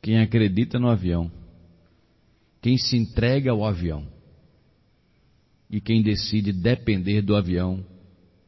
quem 0.00 0.20
acredita 0.20 0.78
no 0.78 0.88
avião 0.88 1.30
quem 2.60 2.76
se 2.76 2.96
entrega 2.96 3.50
ao 3.50 3.64
avião 3.64 4.06
e 5.70 5.80
quem 5.80 6.02
decide 6.02 6.52
depender 6.52 7.22
do 7.22 7.36
avião 7.36 7.84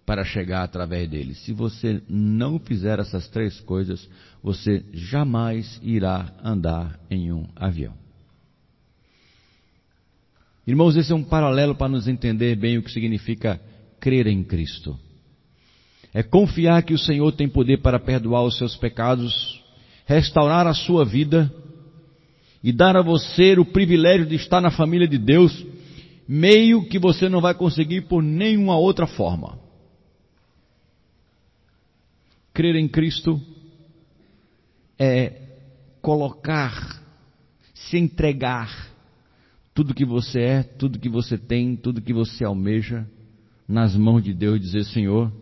para 0.05 0.25
chegar 0.25 0.65
através 0.65 1.09
dele. 1.09 1.35
Se 1.35 1.53
você 1.53 2.03
não 2.09 2.59
fizer 2.59 2.99
essas 2.99 3.29
três 3.29 3.61
coisas, 3.61 4.09
você 4.43 4.85
jamais 4.93 5.81
irá 5.83 6.35
andar 6.43 6.99
em 7.09 7.33
um 7.33 7.47
avião. 7.55 7.95
Irmãos, 10.67 10.97
esse 10.97 11.13
é 11.13 11.15
um 11.15 11.25
paralelo 11.25 11.75
para 11.75 11.89
nos 11.89 12.09
entender 12.09 12.57
bem 12.57 12.79
o 12.79 12.83
que 12.83 12.91
significa 12.91 13.61
crer 14.01 14.27
em 14.27 14.43
Cristo. 14.43 14.99
É 16.13 16.23
confiar 16.23 16.83
que 16.83 16.95
o 16.95 16.99
Senhor 16.99 17.31
tem 17.33 17.49
poder 17.49 17.79
para 17.79 18.01
perdoar 18.01 18.43
os 18.43 18.59
seus 18.59 18.77
pecados, 18.77 19.63
restaurar 20.07 20.67
a 20.67 20.75
sua 20.75 21.05
vida 21.05 21.53
e 22.63 22.73
dar 22.73 22.97
a 22.97 23.03
você 23.03 23.59
o 23.59 23.65
privilégio 23.65 24.27
de 24.27 24.35
estar 24.35 24.61
na 24.61 24.71
família 24.71 25.09
de 25.09 25.19
Deus, 25.19 25.67
meio 26.29 26.87
que 26.89 26.99
você 26.99 27.29
não 27.29 27.41
vai 27.41 27.55
conseguir 27.55 28.03
por 28.03 28.23
nenhuma 28.23 28.77
outra 28.77 29.07
forma. 29.07 29.59
Crer 32.53 32.77
em 32.77 32.89
Cristo 32.89 33.41
é 34.99 35.41
colocar, 36.03 37.03
se 37.73 37.97
entregar 37.97 38.91
tudo 39.73 39.95
que 39.95 40.05
você 40.05 40.41
é, 40.41 40.63
tudo 40.63 40.99
que 40.99 41.09
você 41.09 41.39
tem, 41.39 41.75
tudo 41.77 42.03
que 42.03 42.13
você 42.13 42.45
almeja 42.45 43.07
nas 43.67 43.97
mãos 43.97 44.23
de 44.23 44.35
Deus 44.35 44.57
e 44.57 44.61
dizer: 44.61 44.85
Senhor, 44.85 45.33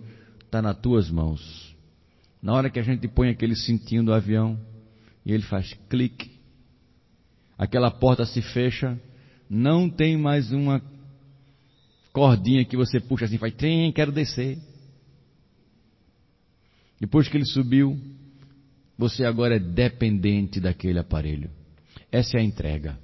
está 0.45 0.63
nas 0.63 0.79
tuas 0.79 1.11
mãos. 1.11 1.77
Na 2.41 2.53
hora 2.53 2.71
que 2.71 2.79
a 2.79 2.83
gente 2.83 3.09
põe 3.09 3.31
aquele 3.31 3.57
cintinho 3.57 4.05
do 4.05 4.13
avião 4.13 4.59
e 5.27 5.33
ele 5.33 5.43
faz 5.43 5.75
clique, 5.89 6.38
aquela 7.59 7.91
porta 7.91 8.25
se 8.25 8.41
fecha, 8.41 8.99
não 9.51 9.91
tem 9.91 10.17
mais 10.17 10.53
uma 10.53 10.81
cordinha 12.13 12.65
que 12.65 12.77
você 12.77 13.01
puxa 13.01 13.25
assim, 13.25 13.37
faz, 13.37 13.53
tem, 13.55 13.93
quero 13.93 14.13
descer. 14.13 14.59
Depois 17.01 17.29
que 17.29 17.37
ele 17.37 17.45
subiu, 17.45 17.99
você 18.97 19.25
agora 19.25 19.57
é 19.57 19.59
dependente 19.59 20.61
daquele 20.61 20.99
aparelho. 20.99 21.51
Essa 22.11 22.39
é 22.39 22.41
a 22.41 22.45
entrega. 22.45 22.99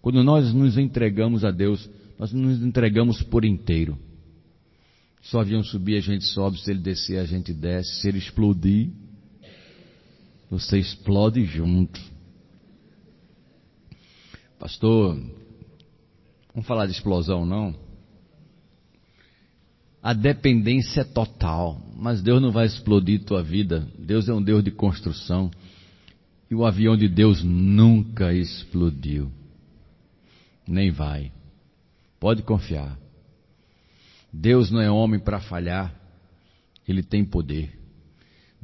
Quando 0.00 0.22
nós 0.22 0.52
nos 0.54 0.78
entregamos 0.78 1.44
a 1.44 1.50
Deus, 1.50 1.88
nós 2.18 2.32
nos 2.32 2.62
entregamos 2.62 3.22
por 3.22 3.44
inteiro. 3.44 3.98
Se 5.22 5.36
o 5.36 5.40
avião 5.40 5.62
subir, 5.62 5.96
a 5.96 6.00
gente 6.00 6.24
sobe, 6.24 6.60
se 6.60 6.70
ele 6.70 6.80
descer, 6.80 7.18
a 7.18 7.24
gente 7.24 7.52
desce, 7.52 8.00
se 8.00 8.08
ele 8.08 8.18
explodir, 8.18 8.90
você 10.48 10.78
explode 10.78 11.44
junto. 11.44 12.00
Pastor, 14.58 15.14
vamos 16.54 16.66
falar 16.66 16.86
de 16.86 16.92
explosão 16.92 17.44
não? 17.44 17.74
A 20.02 20.12
dependência 20.12 21.00
é 21.00 21.04
total, 21.04 21.82
mas 21.96 22.22
Deus 22.22 22.40
não 22.40 22.52
vai 22.52 22.66
explodir 22.66 23.24
tua 23.24 23.42
vida. 23.42 23.88
Deus 23.98 24.28
é 24.28 24.32
um 24.32 24.40
Deus 24.40 24.62
de 24.62 24.70
construção. 24.70 25.50
E 26.48 26.54
o 26.54 26.64
avião 26.64 26.96
de 26.96 27.08
Deus 27.08 27.42
nunca 27.42 28.32
explodiu. 28.32 29.32
Nem 30.64 30.92
vai. 30.92 31.32
Pode 32.20 32.42
confiar. 32.42 32.96
Deus 34.32 34.70
não 34.70 34.80
é 34.80 34.88
homem 34.88 35.18
para 35.18 35.40
falhar. 35.40 35.92
Ele 36.86 37.02
tem 37.02 37.24
poder. 37.24 37.75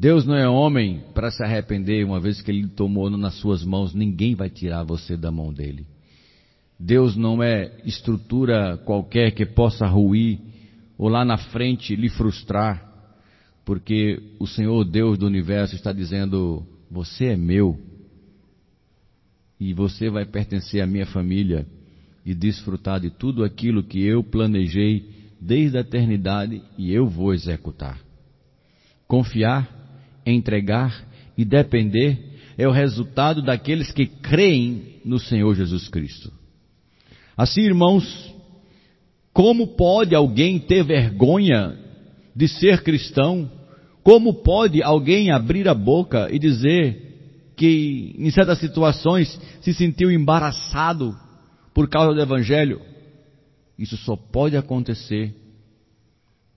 Deus 0.03 0.27
não 0.27 0.35
é 0.35 0.49
homem 0.49 1.01
para 1.15 1.31
se 1.31 1.45
arrepender, 1.45 2.05
uma 2.05 2.19
vez 2.19 2.43
que 2.43 2.51
ele 2.51 2.67
tomou 2.67 3.09
nas 3.09 3.35
suas 3.35 3.65
mãos, 3.65 3.95
ninguém 3.95 4.35
vai 4.35 4.51
tirar 4.51 4.83
você 4.83 5.17
da 5.17 5.31
mão 5.31 5.53
dele. 5.53 5.87
Deus 6.77 7.15
não 7.15 7.41
é 7.41 7.71
estrutura 7.85 8.77
qualquer 8.79 9.31
que 9.31 9.47
possa 9.47 9.87
ruir 9.87 10.41
ou 10.99 11.09
lá 11.09 11.25
na 11.25 11.39
frente 11.39 11.95
lhe 11.95 12.09
frustrar, 12.09 12.85
porque 13.65 14.21
o 14.41 14.47
Senhor 14.49 14.85
Deus 14.85 15.17
do 15.17 15.25
universo 15.25 15.77
está 15.77 15.93
dizendo: 15.93 16.67
Você 16.91 17.27
é 17.27 17.37
meu 17.37 17.79
e 19.61 19.73
você 19.73 20.11
vai 20.11 20.25
pertencer 20.25 20.83
à 20.83 20.87
minha 20.87 21.07
família 21.07 21.65
e 22.27 22.35
desfrutar 22.35 22.99
de 22.99 23.11
tudo 23.11 23.45
aquilo 23.45 23.85
que 23.85 24.05
eu 24.05 24.25
planejei 24.25 25.09
desde 25.41 25.79
a 25.79 25.83
eternidade 25.83 26.61
e 26.77 26.93
eu 26.93 27.07
vou 27.07 27.33
executar. 27.33 28.01
Confiar 29.07 29.82
entregar 30.25 31.07
e 31.37 31.45
depender 31.45 32.19
é 32.57 32.69
o 32.69 32.73
resultado 32.73 33.43
daqueles 33.43 33.91
que 33.91 34.07
creem 34.07 35.01
no 35.05 35.19
Senhor 35.19 35.55
Jesus 35.55 35.89
Cristo. 35.89 36.33
Assim, 37.37 37.63
irmãos, 37.63 38.33
Como 39.33 39.69
pode 39.69 40.15
alguém 40.15 40.59
ter 40.59 40.85
vergonha 40.85 41.79
de 42.37 42.47
ser 42.49 42.83
cristão? 42.83 43.51
Como 44.03 44.43
pode 44.43 44.83
alguém 44.83 45.31
abrir 45.31 45.69
a 45.69 45.75
boca 45.75 46.29
e 46.31 46.39
dizer 46.39 47.53
que 47.57 48.15
em 48.19 48.31
certas 48.31 48.59
situações 48.59 49.41
se 49.63 49.73
sentiu 49.73 50.11
embaraçado 50.11 51.17
por 51.73 51.89
causa 51.89 52.15
do 52.15 52.21
Evangelho? 52.21 52.81
Isso 53.79 53.97
só 53.97 54.17
pode 54.17 54.57
acontecer 54.57 55.35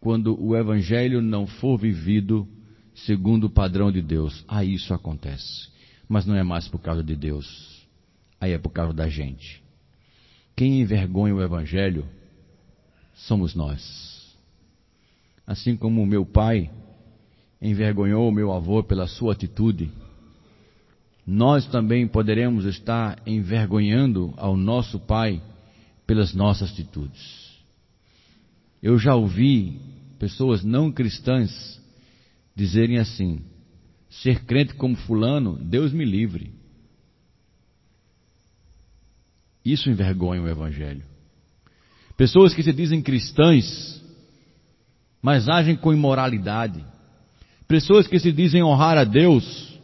quando 0.01 0.38
o 0.43 0.56
Evangelho 0.56 1.21
não 1.21 1.47
for 1.47 1.78
vivido 1.78 2.47
segundo 2.95 3.45
o 3.45 3.49
padrão 3.49 3.91
de 3.91 4.01
Deus. 4.01 4.43
Aí 4.47 4.73
isso 4.73 4.93
acontece. 4.93 5.69
Mas 6.08 6.25
não 6.25 6.36
é 6.36 6.43
mais 6.43 6.67
por 6.67 6.79
causa 6.79 7.03
de 7.03 7.15
Deus. 7.15 7.86
Aí 8.39 8.51
é 8.51 8.58
por 8.58 8.69
causa 8.69 8.93
da 8.93 9.08
gente. 9.10 9.62
Quem 10.55 10.81
envergonha 10.81 11.36
o 11.36 11.41
Evangelho 11.41 12.08
somos 13.13 13.53
nós. 13.53 14.36
Assim 15.45 15.75
como 15.75 16.01
o 16.01 16.05
meu 16.05 16.25
pai 16.25 16.71
envergonhou 17.62 18.27
o 18.27 18.31
meu 18.31 18.51
avô 18.51 18.84
pela 18.84 19.08
sua 19.08 19.34
atitude, 19.34 19.91
nós 21.25 21.65
também 21.67 22.08
poderemos 22.08 22.65
estar 22.65 23.21
envergonhando 23.25 24.34
ao 24.38 24.55
nosso 24.55 24.99
pai 24.99 25.41
pelas 26.05 26.34
nossas 26.34 26.71
atitudes. 26.71 27.55
Eu 28.81 28.99
já 28.99 29.15
ouvi 29.15 29.79
pessoas 30.19 30.63
não 30.63 30.91
cristãs 30.91 31.81
dizerem 32.55 32.97
assim: 32.97 33.41
ser 34.09 34.45
crente 34.45 34.73
como 34.75 34.95
Fulano, 34.95 35.57
Deus 35.57 35.91
me 35.91 36.05
livre. 36.05 36.53
Isso 39.63 39.89
envergonha 39.89 40.41
o 40.41 40.47
Evangelho. 40.47 41.03
Pessoas 42.15 42.53
que 42.53 42.63
se 42.63 42.71
dizem 42.71 43.01
cristãs, 43.01 44.01
mas 45.21 45.49
agem 45.49 45.75
com 45.75 45.91
imoralidade. 45.91 46.85
Pessoas 47.67 48.07
que 48.07 48.19
se 48.19 48.31
dizem 48.31 48.63
honrar 48.63 48.97
a 48.97 49.03
Deus, 49.03 49.75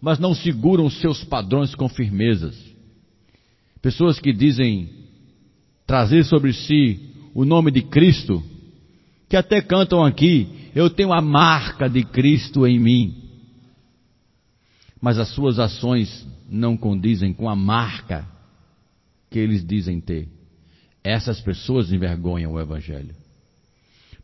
mas 0.00 0.18
não 0.18 0.34
seguram 0.34 0.88
seus 0.90 1.24
padrões 1.24 1.74
com 1.74 1.88
firmezas. 1.88 2.56
Pessoas 3.80 4.20
que 4.20 4.32
dizem 4.32 4.90
trazer 5.86 6.24
sobre 6.24 6.52
si 6.52 7.10
o 7.34 7.44
nome 7.44 7.70
de 7.70 7.82
Cristo, 7.82 8.42
que 9.30 9.36
até 9.36 9.62
cantam 9.62 10.04
aqui, 10.04 10.70
eu 10.74 10.90
tenho 10.90 11.12
a 11.12 11.22
marca 11.22 11.88
de 11.88 12.02
Cristo 12.02 12.66
em 12.66 12.80
mim. 12.80 13.14
Mas 15.00 15.20
as 15.20 15.28
suas 15.28 15.60
ações 15.60 16.26
não 16.50 16.76
condizem 16.76 17.32
com 17.32 17.48
a 17.48 17.54
marca 17.54 18.26
que 19.30 19.38
eles 19.38 19.64
dizem 19.64 20.00
ter. 20.00 20.28
Essas 21.04 21.40
pessoas 21.40 21.92
envergonham 21.92 22.54
o 22.54 22.60
Evangelho. 22.60 23.14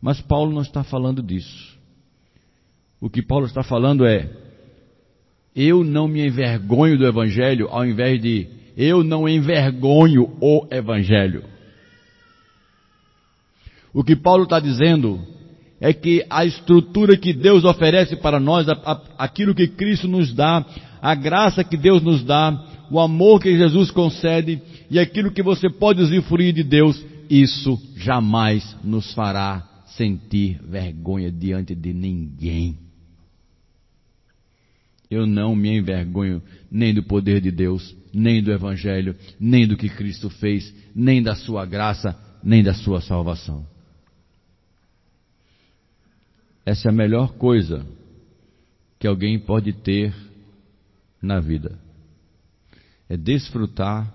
Mas 0.02 0.20
Paulo 0.20 0.52
não 0.52 0.62
está 0.62 0.82
falando 0.82 1.22
disso. 1.22 1.78
O 3.00 3.08
que 3.08 3.22
Paulo 3.22 3.46
está 3.46 3.62
falando 3.62 4.04
é: 4.04 4.28
eu 5.54 5.84
não 5.84 6.08
me 6.08 6.26
envergonho 6.26 6.98
do 6.98 7.06
Evangelho, 7.06 7.68
ao 7.68 7.86
invés 7.86 8.20
de 8.20 8.48
eu 8.76 9.04
não 9.04 9.28
envergonho 9.28 10.36
o 10.40 10.66
Evangelho. 10.68 11.44
O 13.96 14.04
que 14.04 14.14
Paulo 14.14 14.42
está 14.44 14.60
dizendo 14.60 15.18
é 15.80 15.90
que 15.90 16.22
a 16.28 16.44
estrutura 16.44 17.16
que 17.16 17.32
Deus 17.32 17.64
oferece 17.64 18.14
para 18.14 18.38
nós, 18.38 18.66
aquilo 19.16 19.54
que 19.54 19.66
Cristo 19.66 20.06
nos 20.06 20.34
dá, 20.34 20.62
a 21.00 21.14
graça 21.14 21.64
que 21.64 21.78
Deus 21.78 22.02
nos 22.02 22.22
dá, 22.22 22.62
o 22.90 23.00
amor 23.00 23.40
que 23.40 23.56
Jesus 23.56 23.90
concede 23.90 24.60
e 24.90 24.98
aquilo 24.98 25.30
que 25.30 25.42
você 25.42 25.70
pode 25.70 26.02
usufruir 26.02 26.52
de 26.52 26.62
Deus, 26.62 27.02
isso 27.30 27.80
jamais 27.96 28.76
nos 28.84 29.14
fará 29.14 29.66
sentir 29.86 30.60
vergonha 30.62 31.32
diante 31.32 31.74
de 31.74 31.94
ninguém. 31.94 32.76
Eu 35.10 35.26
não 35.26 35.56
me 35.56 35.74
envergonho 35.74 36.42
nem 36.70 36.92
do 36.92 37.02
poder 37.02 37.40
de 37.40 37.50
Deus, 37.50 37.96
nem 38.12 38.42
do 38.42 38.52
Evangelho, 38.52 39.16
nem 39.40 39.66
do 39.66 39.74
que 39.74 39.88
Cristo 39.88 40.28
fez, 40.28 40.70
nem 40.94 41.22
da 41.22 41.34
sua 41.34 41.64
graça, 41.64 42.14
nem 42.44 42.62
da 42.62 42.74
sua 42.74 43.00
salvação. 43.00 43.74
Essa 46.66 46.88
é 46.88 46.90
a 46.90 46.94
melhor 46.94 47.34
coisa 47.34 47.86
que 48.98 49.06
alguém 49.06 49.38
pode 49.38 49.72
ter 49.72 50.12
na 51.22 51.38
vida. 51.38 51.78
É 53.08 53.16
desfrutar 53.16 54.12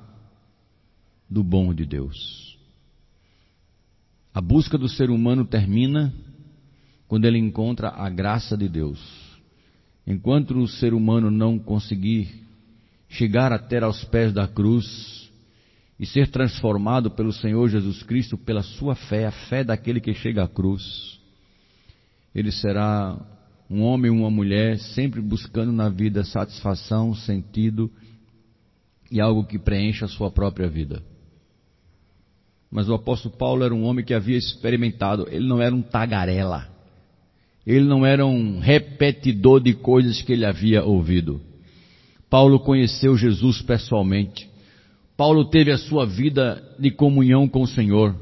do 1.29 1.41
bom 1.45 1.73
de 1.73 1.85
Deus. 1.85 2.59
A 4.33 4.41
busca 4.41 4.77
do 4.77 4.89
ser 4.89 5.09
humano 5.09 5.45
termina 5.45 6.13
quando 7.07 7.23
ele 7.23 7.37
encontra 7.37 7.87
a 7.87 8.09
graça 8.09 8.57
de 8.57 8.67
Deus. 8.67 8.99
Enquanto 10.05 10.57
o 10.57 10.67
ser 10.67 10.93
humano 10.93 11.31
não 11.31 11.57
conseguir 11.57 12.45
chegar 13.07 13.53
até 13.53 13.81
aos 13.81 14.03
pés 14.03 14.33
da 14.33 14.45
cruz 14.45 15.31
e 15.97 16.05
ser 16.05 16.29
transformado 16.29 17.11
pelo 17.11 17.31
Senhor 17.31 17.69
Jesus 17.69 18.03
Cristo 18.03 18.37
pela 18.37 18.61
sua 18.61 18.93
fé, 18.93 19.27
a 19.27 19.31
fé 19.31 19.63
daquele 19.63 20.01
que 20.01 20.13
chega 20.13 20.43
à 20.43 20.47
cruz, 20.49 21.10
ele 22.33 22.51
será 22.51 23.19
um 23.69 23.81
homem 23.83 24.11
ou 24.11 24.17
uma 24.17 24.29
mulher 24.29 24.77
sempre 24.79 25.21
buscando 25.21 25.71
na 25.71 25.89
vida 25.89 26.23
satisfação, 26.23 27.13
sentido 27.13 27.91
e 29.09 29.19
algo 29.19 29.45
que 29.45 29.59
preencha 29.59 30.05
a 30.05 30.09
sua 30.09 30.31
própria 30.31 30.69
vida. 30.69 31.03
Mas 32.69 32.87
o 32.87 32.93
apóstolo 32.93 33.35
Paulo 33.35 33.63
era 33.63 33.73
um 33.73 33.83
homem 33.83 34.03
que 34.03 34.13
havia 34.13 34.37
experimentado, 34.37 35.27
ele 35.29 35.47
não 35.47 35.61
era 35.61 35.75
um 35.75 35.81
tagarela. 35.81 36.69
Ele 37.65 37.85
não 37.85 38.05
era 38.05 38.25
um 38.25 38.59
repetidor 38.59 39.61
de 39.61 39.73
coisas 39.73 40.21
que 40.21 40.33
ele 40.33 40.45
havia 40.45 40.83
ouvido. 40.83 41.39
Paulo 42.29 42.59
conheceu 42.59 43.15
Jesus 43.15 43.61
pessoalmente. 43.61 44.49
Paulo 45.15 45.45
teve 45.45 45.71
a 45.71 45.77
sua 45.77 46.05
vida 46.05 46.63
de 46.79 46.89
comunhão 46.89 47.47
com 47.47 47.61
o 47.61 47.67
Senhor. 47.67 48.15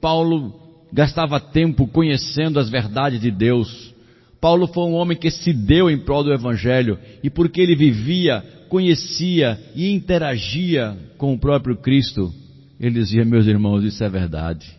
Paulo 0.00 0.63
gastava 0.94 1.40
tempo 1.40 1.88
conhecendo 1.88 2.60
as 2.60 2.70
verdades 2.70 3.20
de 3.20 3.32
Deus. 3.32 3.92
Paulo 4.40 4.68
foi 4.68 4.84
um 4.84 4.92
homem 4.92 5.18
que 5.18 5.28
se 5.28 5.52
deu 5.52 5.90
em 5.90 5.98
prol 5.98 6.22
do 6.22 6.32
Evangelho 6.32 6.96
e 7.20 7.28
porque 7.28 7.60
ele 7.60 7.74
vivia, 7.74 8.40
conhecia 8.68 9.58
e 9.74 9.90
interagia 9.90 10.96
com 11.18 11.34
o 11.34 11.38
próprio 11.38 11.76
Cristo, 11.76 12.32
ele 12.78 13.00
dizia: 13.00 13.24
Meus 13.24 13.46
irmãos, 13.46 13.82
isso 13.82 14.04
é 14.04 14.08
verdade. 14.08 14.72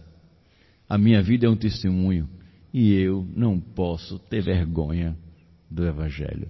A 0.87 0.97
minha 0.97 1.21
vida 1.21 1.47
é 1.47 1.49
um 1.49 1.55
testemunho 1.55 2.29
e 2.73 2.93
eu 2.93 3.27
não 3.35 3.59
posso 3.59 4.17
ter 4.17 4.41
vergonha 4.41 5.17
do 5.69 5.85
Evangelho. 5.85 6.47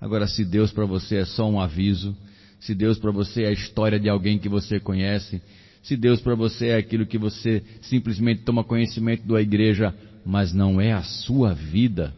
Agora, 0.00 0.26
se 0.26 0.46
Deus 0.46 0.72
para 0.72 0.86
você 0.86 1.16
é 1.16 1.24
só 1.26 1.46
um 1.46 1.60
aviso, 1.60 2.16
se 2.58 2.74
Deus 2.74 2.98
para 2.98 3.10
você 3.10 3.42
é 3.42 3.48
a 3.48 3.52
história 3.52 4.00
de 4.00 4.08
alguém 4.08 4.38
que 4.38 4.48
você 4.48 4.80
conhece, 4.80 5.42
se 5.82 5.96
Deus 5.96 6.20
para 6.20 6.34
você 6.34 6.68
é 6.68 6.76
aquilo 6.76 7.06
que 7.06 7.18
você 7.18 7.62
simplesmente 7.82 8.42
toma 8.42 8.64
conhecimento 8.64 9.26
da 9.26 9.40
igreja, 9.40 9.94
mas 10.24 10.52
não 10.52 10.80
é 10.80 10.92
a 10.92 11.02
sua 11.02 11.54
vida, 11.54 12.14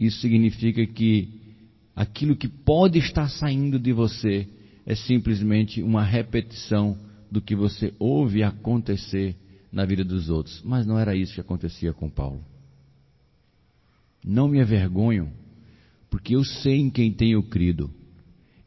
isso 0.00 0.20
significa 0.20 0.86
que 0.86 1.28
aquilo 1.94 2.34
que 2.34 2.48
pode 2.48 2.98
estar 2.98 3.28
saindo 3.28 3.78
de 3.78 3.92
você 3.92 4.48
é 4.86 4.94
simplesmente 4.94 5.82
uma 5.82 6.02
repetição 6.02 6.96
do 7.30 7.40
que 7.40 7.54
você 7.54 7.92
ouve 7.98 8.42
acontecer 8.42 9.36
na 9.70 9.84
vida 9.84 10.02
dos 10.02 10.30
outros. 10.30 10.62
Mas 10.64 10.86
não 10.86 10.98
era 10.98 11.14
isso 11.14 11.34
que 11.34 11.40
acontecia 11.40 11.92
com 11.92 12.08
Paulo. 12.08 12.42
Não 14.24 14.48
me 14.48 14.60
avergonho, 14.60 15.30
porque 16.08 16.34
eu 16.34 16.44
sei 16.44 16.78
em 16.78 16.90
quem 16.90 17.12
tenho 17.12 17.42
crido. 17.42 17.90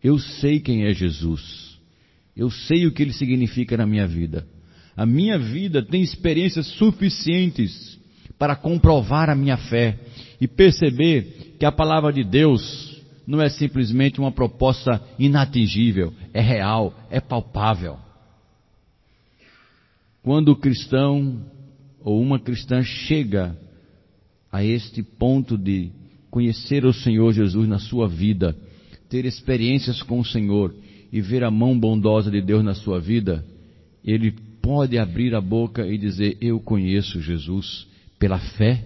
Eu 0.03 0.19
sei 0.19 0.59
quem 0.59 0.85
é 0.85 0.93
Jesus. 0.93 1.72
Eu 2.35 2.49
sei 2.49 2.87
o 2.87 2.91
que 2.91 3.03
ele 3.03 3.13
significa 3.13 3.77
na 3.77 3.85
minha 3.85 4.07
vida. 4.07 4.47
A 4.95 5.05
minha 5.05 5.37
vida 5.37 5.83
tem 5.83 6.01
experiências 6.01 6.67
suficientes 6.67 7.99
para 8.37 8.55
comprovar 8.55 9.29
a 9.29 9.35
minha 9.35 9.57
fé 9.57 9.99
e 10.39 10.47
perceber 10.47 11.55
que 11.59 11.65
a 11.65 11.71
palavra 11.71 12.11
de 12.11 12.23
Deus 12.23 13.01
não 13.25 13.41
é 13.41 13.49
simplesmente 13.49 14.19
uma 14.19 14.31
proposta 14.31 15.01
inatingível, 15.17 16.13
é 16.33 16.41
real, 16.41 16.93
é 17.09 17.19
palpável. 17.19 17.97
Quando 20.21 20.49
o 20.49 20.55
cristão 20.55 21.45
ou 22.01 22.21
uma 22.21 22.39
cristã 22.39 22.83
chega 22.83 23.57
a 24.51 24.63
este 24.63 25.01
ponto 25.01 25.57
de 25.57 25.91
conhecer 26.29 26.85
o 26.85 26.93
Senhor 26.93 27.31
Jesus 27.33 27.67
na 27.67 27.79
sua 27.79 28.07
vida, 28.07 28.55
ter 29.09 29.25
experiências 29.25 30.01
com 30.01 30.19
o 30.19 30.25
Senhor 30.25 30.73
e 31.13 31.21
ver 31.21 31.43
a 31.43 31.51
mão 31.51 31.79
bondosa 31.79 32.31
de 32.31 32.41
Deus 32.41 32.63
na 32.63 32.73
sua 32.73 32.99
vida, 32.99 33.45
ele 34.03 34.31
pode 34.63 34.97
abrir 34.97 35.35
a 35.35 35.39
boca 35.39 35.85
e 35.85 35.95
dizer: 35.95 36.39
Eu 36.41 36.59
conheço 36.59 37.21
Jesus 37.21 37.87
pela 38.17 38.39
fé, 38.39 38.83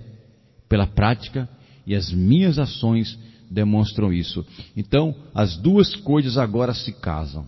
pela 0.68 0.86
prática, 0.86 1.48
e 1.86 1.96
as 1.96 2.12
minhas 2.12 2.60
ações 2.60 3.18
demonstram 3.50 4.12
isso. 4.12 4.46
Então, 4.76 5.16
as 5.34 5.56
duas 5.56 5.96
coisas 5.96 6.38
agora 6.38 6.74
se 6.74 6.92
casam. 6.92 7.48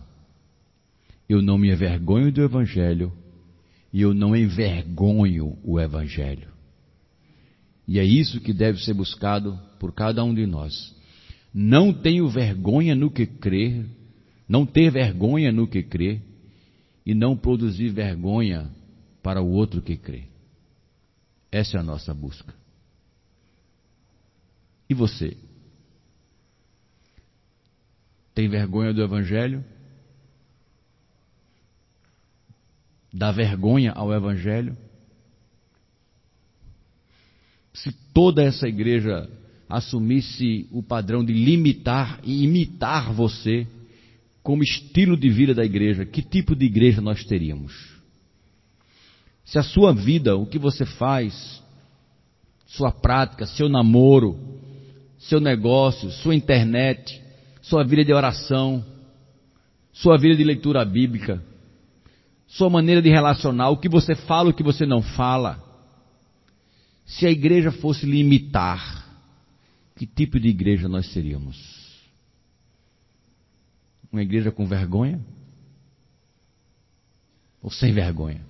Eu 1.28 1.42
não 1.42 1.58
me 1.58 1.70
envergonho 1.70 2.32
do 2.32 2.42
Evangelho 2.42 3.12
e 3.92 4.00
eu 4.00 4.14
não 4.14 4.34
envergonho 4.34 5.58
o 5.62 5.78
Evangelho. 5.78 6.48
E 7.86 7.98
é 7.98 8.04
isso 8.04 8.40
que 8.40 8.54
deve 8.54 8.82
ser 8.82 8.94
buscado 8.94 9.60
por 9.78 9.92
cada 9.92 10.24
um 10.24 10.32
de 10.32 10.46
nós. 10.46 10.96
Não 11.52 11.92
tenho 11.92 12.28
vergonha 12.30 12.94
no 12.94 13.10
que 13.10 13.26
crer, 13.26 13.84
não 14.50 14.66
ter 14.66 14.90
vergonha 14.90 15.52
no 15.52 15.68
que 15.68 15.80
crer, 15.80 16.20
e 17.06 17.14
não 17.14 17.36
produzir 17.36 17.90
vergonha 17.90 18.68
para 19.22 19.40
o 19.40 19.48
outro 19.48 19.80
que 19.80 19.96
crê. 19.96 20.24
Essa 21.52 21.76
é 21.76 21.80
a 21.80 21.84
nossa 21.84 22.12
busca. 22.12 22.52
E 24.88 24.94
você? 24.94 25.36
Tem 28.34 28.48
vergonha 28.48 28.92
do 28.92 29.00
Evangelho? 29.00 29.64
Dá 33.12 33.30
vergonha 33.30 33.92
ao 33.92 34.12
Evangelho? 34.12 34.76
Se 37.72 37.92
toda 38.12 38.42
essa 38.42 38.66
igreja 38.66 39.30
assumisse 39.68 40.68
o 40.72 40.82
padrão 40.82 41.24
de 41.24 41.32
limitar 41.32 42.18
e 42.24 42.42
imitar 42.42 43.12
você 43.12 43.64
como 44.42 44.62
estilo 44.62 45.16
de 45.16 45.28
vida 45.28 45.54
da 45.54 45.64
igreja, 45.64 46.06
que 46.06 46.22
tipo 46.22 46.54
de 46.56 46.64
igreja 46.64 47.00
nós 47.00 47.24
teríamos? 47.24 47.72
Se 49.44 49.58
a 49.58 49.62
sua 49.62 49.92
vida, 49.92 50.36
o 50.36 50.46
que 50.46 50.58
você 50.58 50.86
faz, 50.86 51.62
sua 52.66 52.92
prática, 52.92 53.46
seu 53.46 53.68
namoro, 53.68 54.38
seu 55.18 55.40
negócio, 55.40 56.10
sua 56.10 56.34
internet, 56.34 57.20
sua 57.60 57.84
vida 57.84 58.04
de 58.04 58.12
oração, 58.12 58.84
sua 59.92 60.16
vida 60.16 60.36
de 60.36 60.44
leitura 60.44 60.84
bíblica, 60.84 61.42
sua 62.46 62.70
maneira 62.70 63.02
de 63.02 63.10
relacionar, 63.10 63.70
o 63.70 63.76
que 63.76 63.88
você 63.88 64.14
fala, 64.14 64.50
o 64.50 64.54
que 64.54 64.62
você 64.62 64.86
não 64.86 65.02
fala. 65.02 65.62
Se 67.04 67.26
a 67.26 67.30
igreja 67.30 67.70
fosse 67.70 68.06
limitar, 68.06 69.04
que 69.96 70.06
tipo 70.06 70.38
de 70.40 70.48
igreja 70.48 70.88
nós 70.88 71.12
seríamos? 71.12 71.79
Uma 74.12 74.22
igreja 74.22 74.50
com 74.50 74.66
vergonha? 74.66 75.20
Ou 77.62 77.70
sem 77.70 77.92
vergonha? 77.92 78.44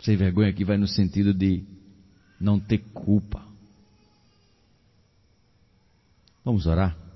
Sem 0.00 0.16
vergonha 0.16 0.50
aqui 0.50 0.64
vai 0.64 0.76
no 0.76 0.86
sentido 0.86 1.34
de 1.34 1.64
não 2.40 2.60
ter 2.60 2.78
culpa. 2.92 3.44
Vamos 6.44 6.66
orar? 6.66 7.07